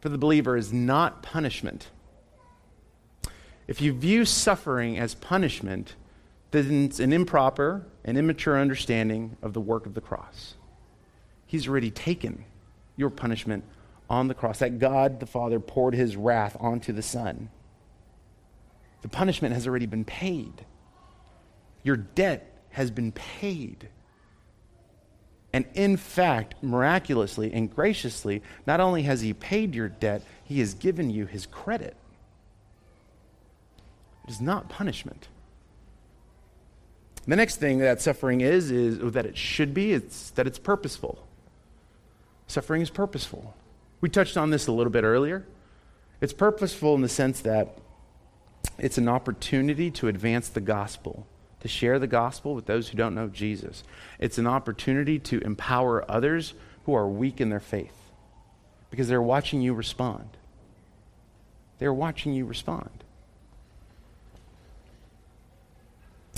for 0.00 0.08
the 0.08 0.18
believer 0.18 0.56
is 0.56 0.72
not 0.72 1.22
punishment. 1.22 1.90
If 3.68 3.80
you 3.80 3.92
view 3.92 4.24
suffering 4.24 4.98
as 4.98 5.14
punishment, 5.14 5.94
then 6.50 6.86
it's 6.86 6.98
an 6.98 7.12
improper 7.12 7.86
and 8.04 8.18
immature 8.18 8.58
understanding 8.58 9.36
of 9.40 9.52
the 9.52 9.60
work 9.60 9.86
of 9.86 9.94
the 9.94 10.00
cross. 10.00 10.54
He's 11.46 11.68
already 11.68 11.92
taken 11.92 12.46
your 12.96 13.10
punishment 13.10 13.62
on 14.10 14.26
the 14.26 14.34
cross, 14.34 14.58
that 14.58 14.80
God 14.80 15.20
the 15.20 15.26
Father 15.26 15.60
poured 15.60 15.94
his 15.94 16.16
wrath 16.16 16.56
onto 16.58 16.92
the 16.92 17.00
Son. 17.00 17.48
The 19.02 19.08
punishment 19.08 19.54
has 19.54 19.68
already 19.68 19.86
been 19.86 20.04
paid. 20.04 20.66
Your 21.82 21.96
debt 21.96 22.52
has 22.70 22.90
been 22.90 23.12
paid. 23.12 23.88
And 25.52 25.66
in 25.74 25.96
fact, 25.96 26.54
miraculously 26.62 27.52
and 27.52 27.74
graciously, 27.74 28.42
not 28.66 28.80
only 28.80 29.02
has 29.02 29.20
he 29.20 29.34
paid 29.34 29.74
your 29.74 29.88
debt, 29.88 30.22
he 30.44 30.60
has 30.60 30.74
given 30.74 31.10
you 31.10 31.26
his 31.26 31.46
credit. 31.46 31.96
It 34.24 34.30
is 34.30 34.40
not 34.40 34.68
punishment. 34.68 35.28
The 37.26 37.36
next 37.36 37.56
thing 37.56 37.78
that 37.78 38.00
suffering 38.00 38.40
is, 38.40 38.70
is 38.70 39.12
that 39.12 39.26
it 39.26 39.36
should 39.36 39.74
be, 39.74 39.92
it's 39.92 40.30
that 40.30 40.46
it's 40.46 40.58
purposeful. 40.58 41.24
Suffering 42.46 42.82
is 42.82 42.90
purposeful. 42.90 43.54
We 44.00 44.08
touched 44.08 44.36
on 44.36 44.50
this 44.50 44.66
a 44.66 44.72
little 44.72 44.90
bit 44.90 45.04
earlier. 45.04 45.44
It's 46.20 46.32
purposeful 46.32 46.94
in 46.94 47.02
the 47.02 47.08
sense 47.08 47.40
that 47.40 47.78
it's 48.78 48.98
an 48.98 49.08
opportunity 49.08 49.90
to 49.92 50.08
advance 50.08 50.48
the 50.48 50.60
gospel, 50.60 51.26
to 51.62 51.68
share 51.68 52.00
the 52.00 52.08
gospel 52.08 52.56
with 52.56 52.66
those 52.66 52.88
who 52.88 52.98
don't 52.98 53.14
know 53.14 53.28
Jesus. 53.28 53.84
It's 54.18 54.36
an 54.36 54.48
opportunity 54.48 55.20
to 55.20 55.38
empower 55.42 56.04
others 56.10 56.54
who 56.86 56.94
are 56.94 57.08
weak 57.08 57.40
in 57.40 57.50
their 57.50 57.60
faith 57.60 57.94
because 58.90 59.06
they're 59.06 59.22
watching 59.22 59.60
you 59.60 59.72
respond. 59.72 60.28
They're 61.78 61.94
watching 61.94 62.32
you 62.32 62.46
respond. 62.46 62.90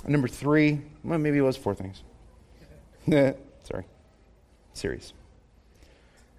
Number 0.07 0.29
three, 0.29 0.83
well, 1.03 1.19
maybe 1.19 1.39
it 1.39 1.43
was 1.43 1.57
four 1.57 1.75
things. 1.75 2.03
Sorry. 3.09 3.87
Series. 4.75 5.15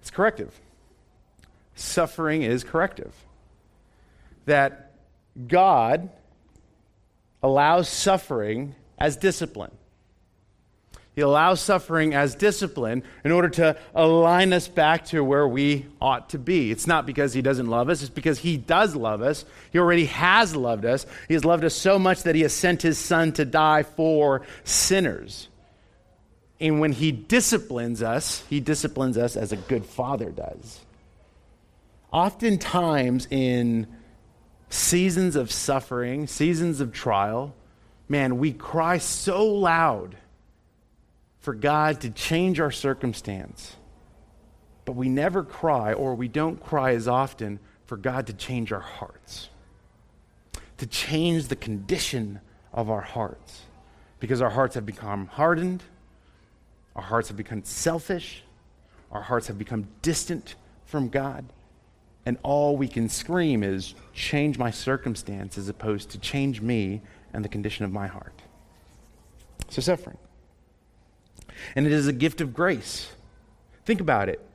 It's 0.00 0.12
corrective. 0.12 0.60
Suffering 1.74 2.42
is 2.42 2.62
corrective. 2.62 3.12
That 4.44 4.92
God 5.48 6.08
allows 7.46 7.88
suffering 7.88 8.74
as 8.98 9.16
discipline. 9.16 9.70
He 11.14 11.22
allows 11.22 11.62
suffering 11.62 12.12
as 12.12 12.34
discipline 12.34 13.02
in 13.24 13.32
order 13.32 13.48
to 13.48 13.76
align 13.94 14.52
us 14.52 14.68
back 14.68 15.06
to 15.06 15.24
where 15.24 15.48
we 15.48 15.86
ought 16.00 16.30
to 16.30 16.38
be. 16.38 16.70
It's 16.70 16.86
not 16.86 17.06
because 17.06 17.32
He 17.32 17.40
doesn't 17.40 17.68
love 17.68 17.88
us, 17.88 18.02
it's 18.02 18.10
because 18.10 18.38
He 18.38 18.58
does 18.58 18.94
love 18.94 19.22
us. 19.22 19.44
He 19.70 19.78
already 19.78 20.06
has 20.06 20.54
loved 20.54 20.84
us. 20.84 21.06
He 21.28 21.34
has 21.34 21.44
loved 21.44 21.64
us 21.64 21.74
so 21.74 21.98
much 21.98 22.24
that 22.24 22.34
He 22.34 22.42
has 22.42 22.52
sent 22.52 22.82
His 22.82 22.98
Son 22.98 23.32
to 23.32 23.44
die 23.46 23.84
for 23.84 24.42
sinners. 24.64 25.48
And 26.60 26.80
when 26.80 26.92
he 26.92 27.12
disciplines 27.12 28.02
us, 28.02 28.42
he 28.48 28.60
disciplines 28.60 29.18
us 29.18 29.36
as 29.36 29.52
a 29.52 29.56
good 29.56 29.84
father 29.84 30.30
does. 30.30 30.80
Oftentimes, 32.10 33.28
in 33.30 33.86
seasons 34.68 35.36
of 35.36 35.50
suffering, 35.52 36.26
seasons 36.26 36.80
of 36.80 36.92
trial, 36.92 37.54
man, 38.08 38.38
we 38.38 38.52
cry 38.52 38.98
so 38.98 39.46
loud 39.46 40.16
for 41.40 41.54
God 41.54 42.00
to 42.02 42.10
change 42.10 42.60
our 42.60 42.70
circumstance. 42.70 43.76
But 44.84 44.92
we 44.92 45.08
never 45.08 45.42
cry, 45.42 45.92
or 45.92 46.14
we 46.14 46.28
don't 46.28 46.62
cry 46.62 46.94
as 46.94 47.08
often, 47.08 47.58
for 47.86 47.96
God 47.96 48.26
to 48.28 48.32
change 48.32 48.72
our 48.72 48.80
hearts, 48.80 49.48
to 50.78 50.86
change 50.86 51.48
the 51.48 51.56
condition 51.56 52.40
of 52.72 52.90
our 52.90 53.00
hearts, 53.00 53.62
because 54.20 54.40
our 54.40 54.50
hearts 54.50 54.74
have 54.74 54.86
become 54.86 55.26
hardened 55.26 55.82
our 56.96 57.02
hearts 57.02 57.28
have 57.28 57.36
become 57.36 57.62
selfish. 57.62 58.42
Our 59.12 59.20
hearts 59.20 59.46
have 59.46 59.58
become 59.58 59.86
distant 60.02 60.56
from 60.86 61.10
God. 61.10 61.44
And 62.26 62.36
all 62.42 62.76
we 62.76 62.88
can 62.88 63.08
scream 63.08 63.62
is, 63.62 63.94
change 64.12 64.58
my 64.58 64.70
circumstance 64.70 65.56
as 65.56 65.68
opposed 65.68 66.10
to 66.10 66.18
change 66.18 66.60
me 66.60 67.00
and 67.32 67.44
the 67.44 67.48
condition 67.48 67.84
of 67.84 67.92
my 67.92 68.08
heart. 68.08 68.42
So, 69.70 69.80
suffering. 69.80 70.18
And 71.74 71.86
it 71.86 71.92
is 71.92 72.06
a 72.06 72.12
gift 72.12 72.40
of 72.40 72.52
grace. 72.52 73.12
Think 73.84 74.00
about 74.00 74.28
it 74.28 74.46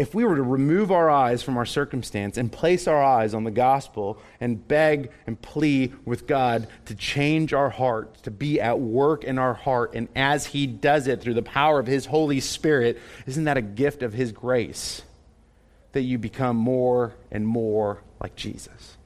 if 0.00 0.14
we 0.14 0.24
were 0.24 0.36
to 0.36 0.42
remove 0.42 0.90
our 0.90 1.10
eyes 1.10 1.42
from 1.42 1.58
our 1.58 1.66
circumstance 1.66 2.38
and 2.38 2.50
place 2.50 2.88
our 2.88 3.04
eyes 3.04 3.34
on 3.34 3.44
the 3.44 3.50
gospel 3.50 4.18
and 4.40 4.66
beg 4.66 5.10
and 5.26 5.40
plead 5.42 5.94
with 6.06 6.26
God 6.26 6.68
to 6.86 6.94
change 6.94 7.52
our 7.52 7.68
heart, 7.68 8.14
to 8.22 8.30
be 8.30 8.58
at 8.62 8.80
work 8.80 9.24
in 9.24 9.38
our 9.38 9.52
heart, 9.52 9.92
and 9.94 10.08
as 10.16 10.46
He 10.46 10.66
does 10.66 11.06
it 11.06 11.20
through 11.20 11.34
the 11.34 11.42
power 11.42 11.78
of 11.78 11.86
His 11.86 12.06
Holy 12.06 12.40
Spirit, 12.40 12.98
isn't 13.26 13.44
that 13.44 13.58
a 13.58 13.62
gift 13.62 14.02
of 14.02 14.14
His 14.14 14.32
grace 14.32 15.02
that 15.92 16.02
you 16.02 16.18
become 16.18 16.56
more 16.56 17.14
and 17.30 17.46
more 17.46 18.02
like 18.20 18.36
Jesus? 18.36 18.96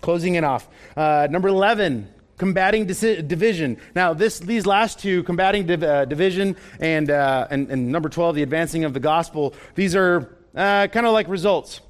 Closing 0.00 0.34
it 0.34 0.44
off. 0.44 0.68
Uh, 0.96 1.28
number 1.30 1.48
11, 1.48 2.08
combating 2.38 2.86
division. 2.86 3.76
Now, 3.94 4.14
this, 4.14 4.38
these 4.38 4.64
last 4.64 4.98
two, 4.98 5.22
combating 5.24 5.66
div- 5.66 5.82
uh, 5.82 6.06
division 6.06 6.56
and, 6.78 7.10
uh, 7.10 7.46
and, 7.50 7.70
and, 7.70 7.92
number 7.92 8.08
12, 8.08 8.36
the 8.36 8.42
advancing 8.42 8.84
of 8.84 8.94
the 8.94 9.00
gospel, 9.00 9.54
these 9.74 9.94
are 9.94 10.34
uh, 10.56 10.86
kind 10.86 11.04
of 11.04 11.12
like 11.12 11.28
results. 11.28 11.82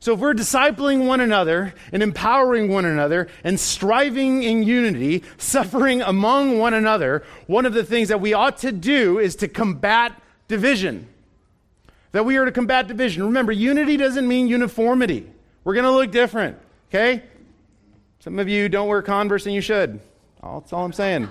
So 0.00 0.12
if 0.12 0.20
we're 0.20 0.34
discipling 0.34 1.06
one 1.06 1.20
another 1.20 1.72
and 1.90 2.02
empowering 2.02 2.68
one 2.68 2.84
another 2.84 3.28
and 3.42 3.58
striving 3.58 4.42
in 4.42 4.62
unity, 4.62 5.24
suffering 5.38 6.02
among 6.02 6.58
one 6.58 6.74
another, 6.74 7.24
one 7.46 7.64
of 7.64 7.72
the 7.72 7.84
things 7.84 8.08
that 8.10 8.20
we 8.20 8.34
ought 8.34 8.58
to 8.58 8.72
do 8.72 9.18
is 9.18 9.36
to 9.36 9.48
combat 9.48 10.20
division. 10.46 11.08
That 12.14 12.24
we 12.24 12.36
are 12.36 12.44
to 12.44 12.52
combat 12.52 12.86
division. 12.86 13.24
Remember, 13.24 13.50
unity 13.50 13.96
doesn't 13.96 14.28
mean 14.28 14.46
uniformity. 14.46 15.26
We're 15.64 15.74
going 15.74 15.82
to 15.82 15.90
look 15.90 16.12
different, 16.12 16.56
okay? 16.88 17.24
Some 18.20 18.38
of 18.38 18.48
you 18.48 18.68
don't 18.68 18.86
wear 18.86 19.02
Converse 19.02 19.46
and 19.46 19.54
you 19.54 19.60
should. 19.60 19.98
That's 20.40 20.72
all 20.72 20.84
I'm 20.84 20.92
saying. 20.92 21.28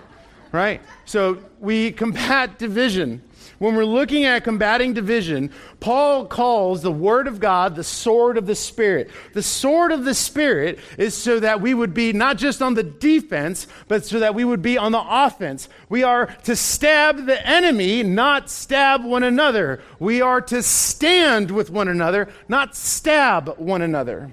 Right? 0.51 0.81
So 1.05 1.37
we 1.61 1.93
combat 1.93 2.59
division. 2.59 3.21
When 3.63 3.75
we're 3.75 3.85
looking 3.85 4.25
at 4.25 4.43
combating 4.43 4.91
division, 4.93 5.49
Paul 5.79 6.25
calls 6.25 6.81
the 6.81 6.91
Word 6.91 7.27
of 7.27 7.39
God 7.39 7.77
the 7.77 7.83
sword 7.85 8.37
of 8.37 8.45
the 8.45 8.55
Spirit. 8.55 9.09
The 9.31 9.41
sword 9.41 9.93
of 9.93 10.03
the 10.03 10.13
Spirit 10.13 10.79
is 10.97 11.15
so 11.15 11.39
that 11.39 11.61
we 11.61 11.73
would 11.73 11.93
be 11.93 12.11
not 12.11 12.37
just 12.37 12.61
on 12.61 12.73
the 12.73 12.83
defense, 12.83 13.65
but 13.87 14.03
so 14.03 14.19
that 14.19 14.35
we 14.35 14.43
would 14.43 14.61
be 14.61 14.77
on 14.77 14.91
the 14.91 15.01
offense. 15.07 15.69
We 15.87 16.03
are 16.03 16.25
to 16.43 16.57
stab 16.57 17.25
the 17.25 17.47
enemy, 17.47 18.03
not 18.03 18.49
stab 18.49 19.05
one 19.05 19.23
another. 19.23 19.81
We 19.97 20.19
are 20.19 20.41
to 20.41 20.61
stand 20.61 21.49
with 21.49 21.69
one 21.69 21.87
another, 21.87 22.27
not 22.49 22.75
stab 22.75 23.57
one 23.57 23.81
another. 23.81 24.29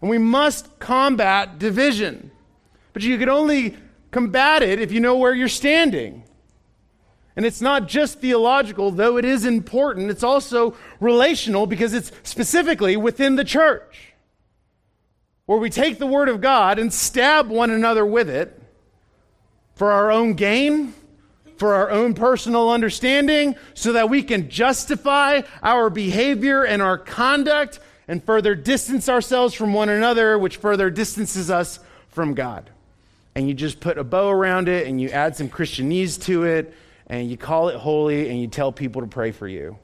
And 0.00 0.08
we 0.08 0.18
must 0.18 0.78
combat 0.78 1.58
division. 1.58 2.30
But 2.92 3.02
you 3.02 3.18
can 3.18 3.28
only 3.28 3.76
combat 4.12 4.62
it 4.62 4.80
if 4.80 4.92
you 4.92 5.00
know 5.00 5.16
where 5.16 5.34
you're 5.34 5.48
standing. 5.48 6.22
And 7.36 7.46
it's 7.46 7.60
not 7.60 7.88
just 7.88 8.18
theological, 8.18 8.90
though 8.90 9.16
it 9.16 9.24
is 9.24 9.44
important, 9.44 10.10
it's 10.10 10.24
also 10.24 10.74
relational 10.98 11.66
because 11.66 11.94
it's 11.94 12.10
specifically 12.22 12.96
within 12.96 13.36
the 13.36 13.44
church, 13.44 14.12
where 15.46 15.58
we 15.58 15.70
take 15.70 15.98
the 15.98 16.06
Word 16.06 16.28
of 16.28 16.40
God 16.40 16.78
and 16.78 16.92
stab 16.92 17.48
one 17.48 17.70
another 17.70 18.04
with 18.04 18.28
it 18.28 18.60
for 19.74 19.92
our 19.92 20.10
own 20.10 20.34
gain, 20.34 20.92
for 21.56 21.74
our 21.74 21.90
own 21.90 22.14
personal 22.14 22.68
understanding, 22.70 23.54
so 23.74 23.92
that 23.92 24.10
we 24.10 24.22
can 24.22 24.50
justify 24.50 25.42
our 25.62 25.88
behavior 25.88 26.64
and 26.64 26.82
our 26.82 26.98
conduct 26.98 27.78
and 28.08 28.24
further 28.24 28.54
distance 28.54 29.08
ourselves 29.08 29.54
from 29.54 29.72
one 29.72 29.88
another, 29.88 30.36
which 30.36 30.56
further 30.56 30.90
distances 30.90 31.48
us 31.50 31.78
from 32.08 32.34
God. 32.34 32.70
and 33.34 33.48
you 33.48 33.54
just 33.54 33.80
put 33.80 33.98
a 33.98 34.04
bow 34.04 34.28
around 34.28 34.68
it 34.68 34.86
and 34.86 35.00
you 35.00 35.08
add 35.10 35.36
some 35.36 35.48
Christianese 35.48 36.20
to 36.24 36.44
it 36.44 36.74
and 37.10 37.28
you 37.28 37.36
call 37.36 37.68
it 37.68 37.76
holy 37.76 38.30
and 38.30 38.40
you 38.40 38.46
tell 38.46 38.70
people 38.70 39.02
to 39.02 39.08
pray 39.08 39.32
for 39.32 39.48
you. 39.48 39.76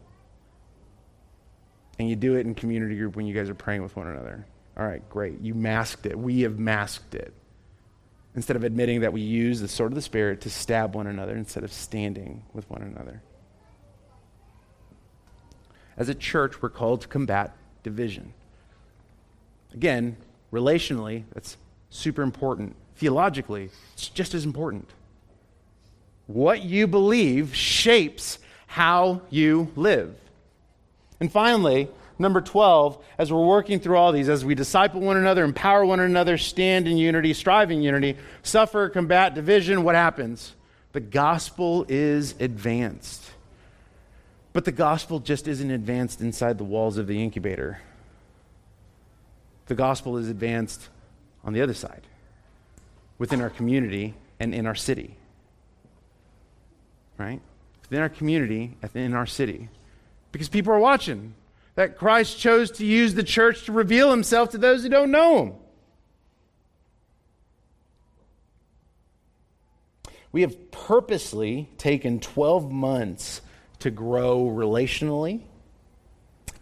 And 1.99 2.09
you 2.09 2.15
do 2.15 2.37
it 2.37 2.47
in 2.47 2.55
community 2.55 2.97
group 2.97 3.17
when 3.17 3.27
you 3.27 3.35
guys 3.35 3.51
are 3.51 3.55
praying 3.55 3.83
with 3.83 3.97
one 3.97 4.07
another. 4.07 4.47
All 4.79 4.87
right, 4.87 5.07
great. 5.11 5.41
You 5.41 5.55
masked 5.55 6.07
it. 6.07 6.17
We 6.17 6.43
have 6.43 6.59
masked 6.59 7.15
it. 7.17 7.35
Instead 8.37 8.55
of 8.55 8.63
admitting 8.63 9.01
that 9.01 9.13
we 9.13 9.23
use 9.23 9.61
the 9.61 9.67
sword 9.67 9.91
of 9.91 9.97
the 9.97 10.03
Spirit 10.03 10.41
to 10.43 10.51
stab 10.51 10.95
one 10.95 11.09
another 11.09 11.35
instead 11.35 11.65
of 11.65 11.73
standing 11.73 12.45
with 12.53 12.71
one 12.71 12.83
another. 12.83 13.23
As 15.97 16.09
a 16.09 16.15
church, 16.15 16.63
we're 16.63 16.69
called 16.69 17.01
to 17.01 17.09
combat 17.09 17.57
division. 17.83 18.35
Again, 19.75 20.17
relationally, 20.53 21.25
that's 21.33 21.57
super 21.91 22.23
important. 22.23 22.77
Theologically, 22.95 23.71
it's 23.95 24.09
just 24.09 24.33
as 24.33 24.45
important. 24.45 24.91
What 26.27 26.63
you 26.63 26.87
believe 26.87 27.55
shapes 27.55 28.39
how 28.67 29.23
you 29.31 29.73
live. 29.77 30.15
And 31.21 31.31
finally, 31.31 31.89
number 32.19 32.41
12, 32.41 33.03
as 33.19 33.33
we're 33.33 33.47
working 33.47 33.81
through 33.81 33.97
all 33.97 34.13
these, 34.13 34.29
as 34.29 34.45
we 34.45 34.55
disciple 34.55 35.01
one 35.01 35.17
another, 35.17 35.45
empower 35.45 35.85
one 35.85 36.01
another, 36.01 36.37
stand 36.37 36.89
in 36.89 36.97
unity, 36.97 37.33
strive 37.33 37.71
in 37.71 37.81
unity, 37.81 38.17
suffer, 38.43 38.89
combat 38.89 39.35
division, 39.35 39.83
what 39.83 39.95
happens? 39.95 40.55
The 40.93 41.01
gospel 41.01 41.87
is 41.89 42.35
advanced. 42.41 43.23
But 44.53 44.65
the 44.65 44.73
gospel 44.73 45.21
just 45.21 45.47
isn't 45.47 45.71
advanced 45.71 46.21
inside 46.21 46.59
the 46.59 46.65
walls 46.65 46.97
of 46.97 47.07
the 47.07 47.23
incubator. 47.23 47.81
The 49.67 49.75
gospel 49.75 50.17
is 50.17 50.29
advanced 50.29 50.89
on 51.45 51.53
the 51.53 51.61
other 51.61 51.75
side, 51.75 52.03
within 53.19 53.41
our 53.41 53.51
community 53.51 54.15
and 54.41 54.55
in 54.55 54.67
our 54.67 54.75
city. 54.75 55.17
Right? 57.19 57.41
Within 57.83 58.03
our 58.03 58.09
community 58.09 58.77
in 58.95 59.15
our 59.15 59.27
city. 59.27 59.69
Because 60.33 60.49
people 60.49 60.73
are 60.73 60.79
watching 60.79 61.35
that 61.77 61.97
Christ 61.99 62.39
chose 62.39 62.71
to 62.73 62.87
use 62.87 63.15
the 63.15 63.23
church 63.23 63.65
to 63.65 63.73
reveal 63.73 64.11
himself 64.11 64.51
to 64.51 64.59
those 64.59 64.83
who 64.83 64.89
don't 64.89 65.11
know 65.11 65.39
him. 65.39 65.53
We 70.33 70.41
have 70.43 70.71
purposely 70.71 71.69
taken 71.79 72.21
12 72.21 72.71
months 72.71 73.41
to 73.79 73.91
grow 73.91 74.47
relationally, 74.47 75.41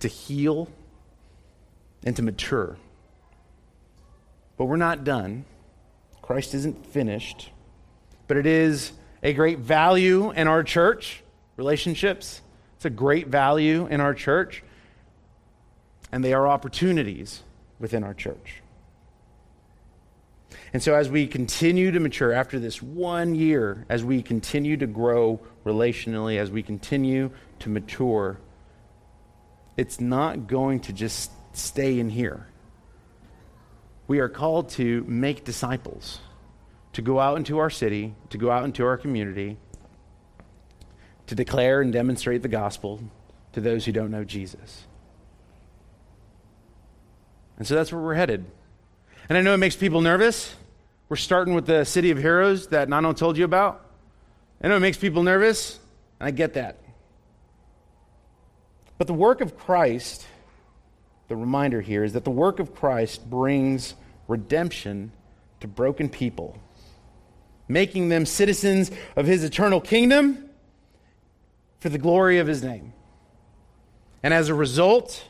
to 0.01 0.09
heal, 0.09 0.69
and 2.05 2.15
to 2.17 2.23
mature. 2.23 2.77
But 4.57 4.67
we're 4.67 4.77
not 4.77 5.05
done. 5.05 5.45
Christ 6.23 6.55
isn't 6.55 6.87
finished. 6.87 7.51
But 8.29 8.37
it 8.37 8.47
is 8.47 8.93
a 9.25 9.33
great 9.33 9.59
value 9.59 10.31
in 10.31 10.47
our 10.47 10.63
church, 10.63 11.25
relationships. 11.57 12.41
It's 12.77 12.85
a 12.85 12.91
great 12.91 13.27
value 13.27 13.87
in 13.87 14.01
our 14.01 14.15
church. 14.15 14.63
And 16.13 16.25
they 16.25 16.33
are 16.33 16.47
opportunities 16.47 17.43
within 17.81 18.05
our 18.05 18.15
church. 18.15 18.63
And 20.73 20.81
so, 20.81 20.95
as 20.95 21.09
we 21.09 21.27
continue 21.27 21.91
to 21.91 21.99
mature 21.99 22.33
after 22.33 22.61
this 22.61 22.81
one 22.81 23.35
year, 23.35 23.85
as 23.89 24.05
we 24.05 24.23
continue 24.23 24.77
to 24.77 24.87
grow 24.87 25.41
relationally, 25.65 26.39
as 26.39 26.51
we 26.51 26.63
continue 26.63 27.31
to 27.61 27.69
mature, 27.69 28.39
it's 29.77 30.01
not 30.01 30.47
going 30.47 30.81
to 30.81 30.93
just 30.93 31.33
stay 31.53 31.99
in 31.99 32.11
here 32.11 32.47
we 34.07 34.19
are 34.19 34.29
called 34.29 34.69
to 34.71 35.05
make 35.07 35.45
disciples, 35.45 36.21
to 36.95 37.03
go 37.03 37.21
out 37.21 37.37
into 37.37 37.59
our 37.59 37.71
city, 37.71 38.15
to 38.31 38.39
go 38.39 38.51
out 38.51 38.65
into 38.65 38.85
our 38.85 38.97
community, 38.97 39.57
to 41.27 41.35
declare 41.35 41.81
and 41.81 41.93
demonstrate 41.93 42.43
the 42.43 42.49
gospel 42.49 43.01
to 43.53 43.61
those 43.61 43.85
who 43.85 43.93
don't 43.93 44.11
know 44.11 44.25
Jesus. 44.25 44.85
And 47.57 47.67
so 47.67 47.75
that's 47.75 47.93
where 47.93 48.01
we're 48.01 48.15
headed. 48.15 48.45
And 49.29 49.39
I 49.39 49.41
know 49.43 49.55
it 49.55 49.59
makes 49.59 49.77
people 49.77 50.01
nervous. 50.01 50.55
We're 51.09 51.17
starting 51.17 51.55
with 51.55 51.67
the 51.67 51.85
city 51.85 52.11
of 52.11 52.19
heroes 52.19 52.69
that 52.69 52.89
Nano 52.89 53.13
told 53.13 53.39
you 53.39 53.45
about. 53.45 53.87
I 54.63 54.69
know 54.69 54.77
it 54.77 54.81
makes 54.81 54.99
people 54.99 55.23
nervous, 55.23 55.79
and 56.19 56.27
I 56.27 56.31
get 56.31 56.55
that. 56.55 56.79
But 58.99 59.07
the 59.07 59.15
work 59.15 59.41
of 59.41 59.57
Christ 59.57 60.27
the 61.29 61.37
reminder 61.37 61.81
here 61.81 62.05
is 62.05 62.13
that 62.13 62.25
the 62.25 62.31
work 62.31 62.61
of 62.61 62.75
Christ 62.75 63.29
brings 63.29 63.95
redemption 64.29 65.13
to 65.61 65.69
broken 65.69 66.09
people, 66.09 66.59
making 67.69 68.09
them 68.09 68.27
citizens 68.27 68.91
of 69.17 69.27
his 69.27 69.45
eternal 69.45 69.81
kingdom 69.81 70.51
for 71.81 71.89
the 71.89 71.99
glory 71.99 72.39
of 72.39 72.47
his 72.47 72.63
name. 72.63 72.93
And 74.23 74.33
as 74.33 74.49
a 74.49 74.55
result, 74.55 75.29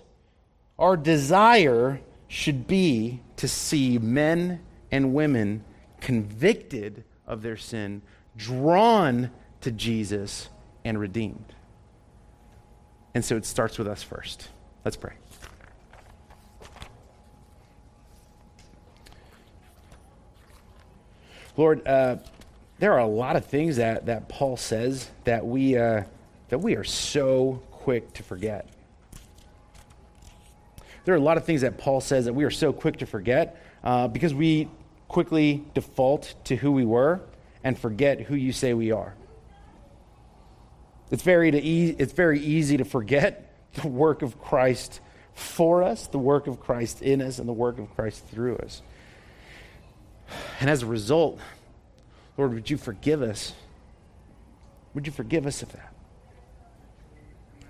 our 0.78 0.97
desire 0.97 2.01
should 2.28 2.66
be 2.66 3.20
to 3.37 3.49
see 3.49 3.99
men 3.99 4.61
and 4.91 5.14
women 5.14 5.64
convicted 6.01 7.05
of 7.26 7.43
their 7.43 7.57
sin, 7.57 8.03
drawn 8.37 9.30
to 9.62 9.70
Jesus, 9.70 10.49
and 10.85 10.99
redeemed. 10.99 11.55
And 13.14 13.24
so 13.24 13.37
it 13.37 13.47
starts 13.47 13.78
with 13.78 13.89
us 13.89 14.03
first. 14.03 14.49
Let's 14.85 14.97
pray. 14.97 15.14
Lord, 21.57 21.86
uh, 21.86 22.16
there 22.78 22.92
are 22.92 22.98
a 22.98 23.07
lot 23.07 23.36
of 23.36 23.46
things 23.46 23.76
that, 23.76 24.07
that 24.07 24.28
Paul 24.28 24.57
says 24.57 25.09
that 25.24 25.46
we, 25.46 25.76
uh, 25.76 26.02
that 26.48 26.59
we 26.59 26.74
are 26.76 26.84
so 26.84 27.62
quick 27.70 28.12
to 28.14 28.22
forget. 28.22 28.68
There 31.05 31.14
are 31.14 31.18
a 31.18 31.20
lot 31.20 31.36
of 31.36 31.44
things 31.44 31.61
that 31.61 31.78
Paul 31.78 32.00
says 32.00 32.24
that 32.24 32.32
we 32.32 32.44
are 32.44 32.50
so 32.50 32.72
quick 32.72 32.98
to 32.98 33.07
forget 33.07 33.62
uh, 33.84 34.09
because 34.09 34.34
we 34.34 34.68
quickly 35.07 35.64
default 35.74 36.34
to 36.44 36.57
who 36.57 36.72
we 36.72 36.84
were 36.84 37.20
and 37.62 37.78
forget 37.78 38.20
who 38.20 38.34
you 38.34 38.52
say 38.52 38.74
we 38.74 38.90
are. 38.90 39.14
It's 41.11 41.22
very, 41.22 41.50
e- 41.50 41.94
it's 41.98 42.12
very 42.12 42.40
easy 42.40 42.78
to 42.78 42.84
forget 42.84 43.55
the 43.74 43.86
work 43.86 44.22
of 44.22 44.40
Christ 44.40 45.00
for 45.34 45.82
us, 45.82 46.07
the 46.07 46.18
work 46.18 46.46
of 46.46 46.61
Christ 46.61 47.02
in 47.02 47.20
us, 47.20 47.38
and 47.38 47.48
the 47.48 47.52
work 47.52 47.78
of 47.78 47.94
Christ 47.94 48.24
through 48.26 48.57
us. 48.57 48.82
And 50.61 50.70
as 50.70 50.83
a 50.83 50.87
result, 50.87 51.39
Lord, 52.37 52.55
would 52.55 52.70
you 52.70 52.77
forgive 52.77 53.22
us? 53.22 53.53
Would 54.95 55.07
you 55.07 55.12
forgive 55.12 55.47
us 55.47 55.62
of 55.62 55.72
that? 55.72 55.93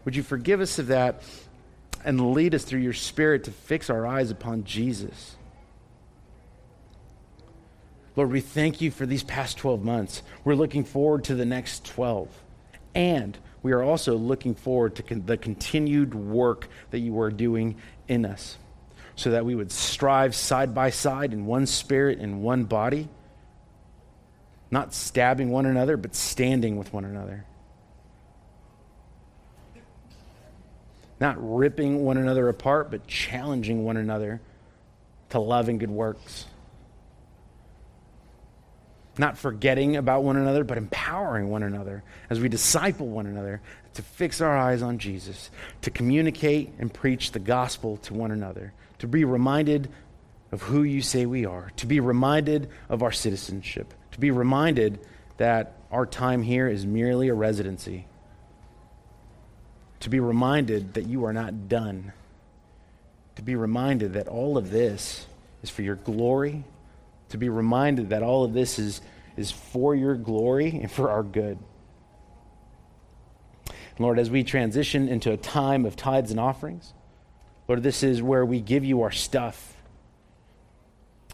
Would 0.05 0.17
you 0.17 0.23
forgive 0.23 0.61
us 0.61 0.79
of 0.79 0.89
that 0.89 1.23
and 2.05 2.33
lead 2.33 2.55
us 2.55 2.65
through 2.65 2.81
your 2.81 2.93
Spirit 2.93 3.45
to 3.45 3.51
fix 3.51 3.89
our 3.89 4.07
eyes 4.07 4.31
upon 4.31 4.65
Jesus? 4.65 5.37
Lord, 8.17 8.31
we 8.31 8.41
thank 8.41 8.81
you 8.81 8.91
for 8.91 9.07
these 9.07 9.25
past 9.25 9.57
12 9.59 9.83
months. 9.83 10.23
We're 10.45 10.55
looking 10.55 10.85
forward 10.85 11.25
to 11.25 11.35
the 11.35 11.47
next 11.47 11.85
12. 11.87 12.29
And 12.95 13.37
we 13.63 13.73
are 13.73 13.83
also 13.83 14.15
looking 14.15 14.55
forward 14.55 14.95
to 14.97 15.03
con- 15.03 15.25
the 15.27 15.37
continued 15.37 16.15
work 16.15 16.69
that 16.91 17.01
you 17.01 17.19
are 17.21 17.31
doing 17.31 17.77
in 18.07 18.25
us 18.25 18.59
so 19.17 19.31
that 19.31 19.45
we 19.45 19.55
would 19.55 19.71
strive 19.71 20.35
side 20.35 20.75
by 20.75 20.91
side 20.91 21.33
in 21.33 21.47
one 21.47 21.67
spirit, 21.67 22.19
in 22.19 22.43
one 22.43 22.65
body, 22.65 23.09
not 24.71 24.93
stabbing 24.93 25.51
one 25.51 25.67
another, 25.67 25.97
but 25.97 26.15
standing 26.15 26.77
with 26.77 26.93
one 26.93 27.05
another. 27.05 27.45
Not 31.21 31.37
ripping 31.39 32.05
one 32.05 32.17
another 32.17 32.49
apart, 32.49 32.91
but 32.91 33.07
challenging 33.07 33.85
one 33.85 33.97
another 33.97 34.41
to 35.31 35.39
love 35.39 35.69
and 35.69 35.79
good 35.79 35.91
works. 35.91 36.47
Not 39.17 39.39
forgetting 39.39 39.97
about 39.97 40.25
one 40.25 40.37
another, 40.37 40.65
but 40.65 40.77
empowering 40.77 41.51
one 41.51 41.62
another 41.62 42.03
as 42.29 42.41
we 42.41 42.49
disciple 42.49 43.07
one 43.07 43.27
another 43.27 43.61
to 43.95 44.03
fix 44.03 44.40
our 44.40 44.57
eyes 44.57 44.82
on 44.82 44.99
Jesus, 44.99 45.51
to 45.82 45.90
communicate 45.90 46.72
and 46.78 46.92
preach 46.92 47.32
the 47.32 47.38
gospel 47.38 47.97
to 47.99 48.14
one 48.14 48.30
another 48.30 48.72
to 49.05 49.09
be 49.09 49.24
reminded 49.24 49.90
of 50.51 50.62
who 50.62 50.82
you 50.82 51.03
say 51.03 51.26
we 51.26 51.45
are, 51.45 51.70
to 51.76 51.86
be 51.86 52.01
reminded 52.01 52.70
of 52.88 53.03
our 53.03 53.12
citizenship, 53.12 53.92
to 54.12 54.20
be 54.20 54.30
reminded 54.30 54.99
that 55.36 55.74
our 55.90 56.07
time 56.07 56.42
here 56.42 56.68
is 56.68 56.86
merely 56.86 57.28
a 57.28 57.34
residency, 57.34 58.07
to 60.01 60.09
be 60.09 60.20
reminded 60.20 60.95
that 60.95 61.07
you 61.07 61.24
are 61.24 61.34
not 61.34 61.68
done, 61.68 62.12
to 63.36 63.42
be 63.42 63.57
reminded 63.57 64.14
that 64.14 64.28
all 64.28 64.57
of 64.57 64.70
this 64.70 65.26
is 65.62 65.70
for 65.70 65.82
your 65.82 65.97
glory, 65.97 66.64
to 67.30 67.36
be 67.36 67.49
reminded 67.51 68.11
that 68.11 68.22
all 68.22 68.45
of 68.45 68.53
this 68.53 68.78
is, 68.78 69.01
is 69.36 69.51
for 69.51 69.95
your 69.95 70.14
glory 70.14 70.68
and 70.70 70.90
for 70.90 71.11
our 71.11 71.22
good. 71.22 71.59
Lord, 73.99 74.18
as 74.18 74.30
we 74.30 74.42
transition 74.42 75.09
into 75.09 75.32
a 75.32 75.36
time 75.36 75.86
of 75.86 75.97
tithes 75.97 76.30
and 76.30 76.40
offerings, 76.40 76.92
Lord, 77.68 77.82
this 77.82 78.03
is 78.03 78.22
where 78.22 78.45
we 78.45 78.61
give 78.61 78.84
you 78.84 79.03
our 79.03 79.11
stuff. 79.11 79.76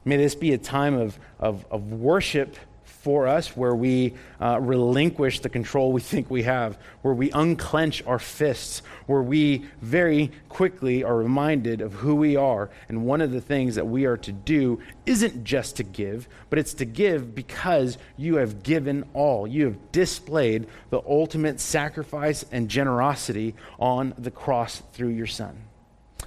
May 0.05 0.17
this 0.17 0.35
be 0.35 0.53
a 0.53 0.59
time 0.59 0.95
of, 0.95 1.19
of, 1.39 1.67
of 1.71 1.93
worship 1.93 2.57
for 3.03 3.27
us 3.27 3.57
where 3.57 3.75
we 3.75 4.15
uh, 4.41 4.59
relinquish 4.61 5.41
the 5.41 5.49
control 5.49 5.91
we 5.91 6.03
think 6.03 6.31
we 6.31 6.43
have, 6.43 6.79
where 7.01 7.15
we 7.15 7.31
unclench 7.31 8.05
our 8.07 8.19
fists, 8.19 8.83
where 9.07 9.23
we 9.23 9.65
very 9.81 10.31
quickly 10.51 11.03
are 11.03 11.17
reminded 11.17 11.81
of 11.81 11.95
who 11.95 12.15
we 12.15 12.37
are. 12.37 12.69
And 12.89 13.07
one 13.07 13.23
of 13.23 13.33
the 13.33 13.41
things 13.41 13.75
that 13.77 13.87
we 13.87 14.05
are 14.05 14.19
to 14.19 14.33
do 14.33 14.81
isn't 15.07 15.45
just 15.45 15.77
to 15.77 15.83
give, 15.83 16.29
but 16.51 16.59
it's 16.59 16.75
to 16.75 16.85
give 16.85 17.35
because 17.35 17.97
you 18.19 18.37
have 18.37 18.63
given 18.63 19.09
all. 19.15 19.47
You 19.47 19.65
have 19.65 19.93
displayed 19.93 20.67
the 20.91 21.01
ultimate 21.07 21.59
sacrifice 21.59 22.45
and 22.53 22.69
generosity 22.69 23.55
on 23.79 24.13
the 24.19 24.31
cross 24.31 24.83
through 24.93 25.11
your 25.11 25.27
Son. 25.27 25.57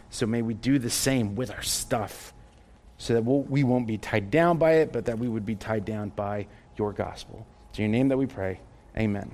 So 0.10 0.26
may 0.26 0.42
we 0.42 0.56
do 0.56 0.80
the 0.80 0.90
same 0.90 1.36
with 1.36 1.52
our 1.52 1.62
stuff 1.62 2.34
so 2.98 3.14
that 3.14 3.26
we'll, 3.26 3.42
we 3.42 3.64
will 3.64 3.80
not 3.80 3.88
be 3.88 3.98
tied 3.98 4.32
down 4.32 4.58
by 4.58 4.76
it, 4.76 4.94
but 4.94 5.06
that 5.06 5.20
we 5.20 5.28
would 5.28 5.46
be 5.46 5.56
tied 5.56 5.86
down 5.86 6.10
by 6.10 6.48
your 6.78 6.94
gospel. 6.94 7.46
It's 7.70 7.80
in 7.80 7.86
your 7.86 7.92
name 7.92 8.08
that 8.10 8.18
we 8.18 8.26
pray. 8.26 8.60
Amen. 8.98 9.32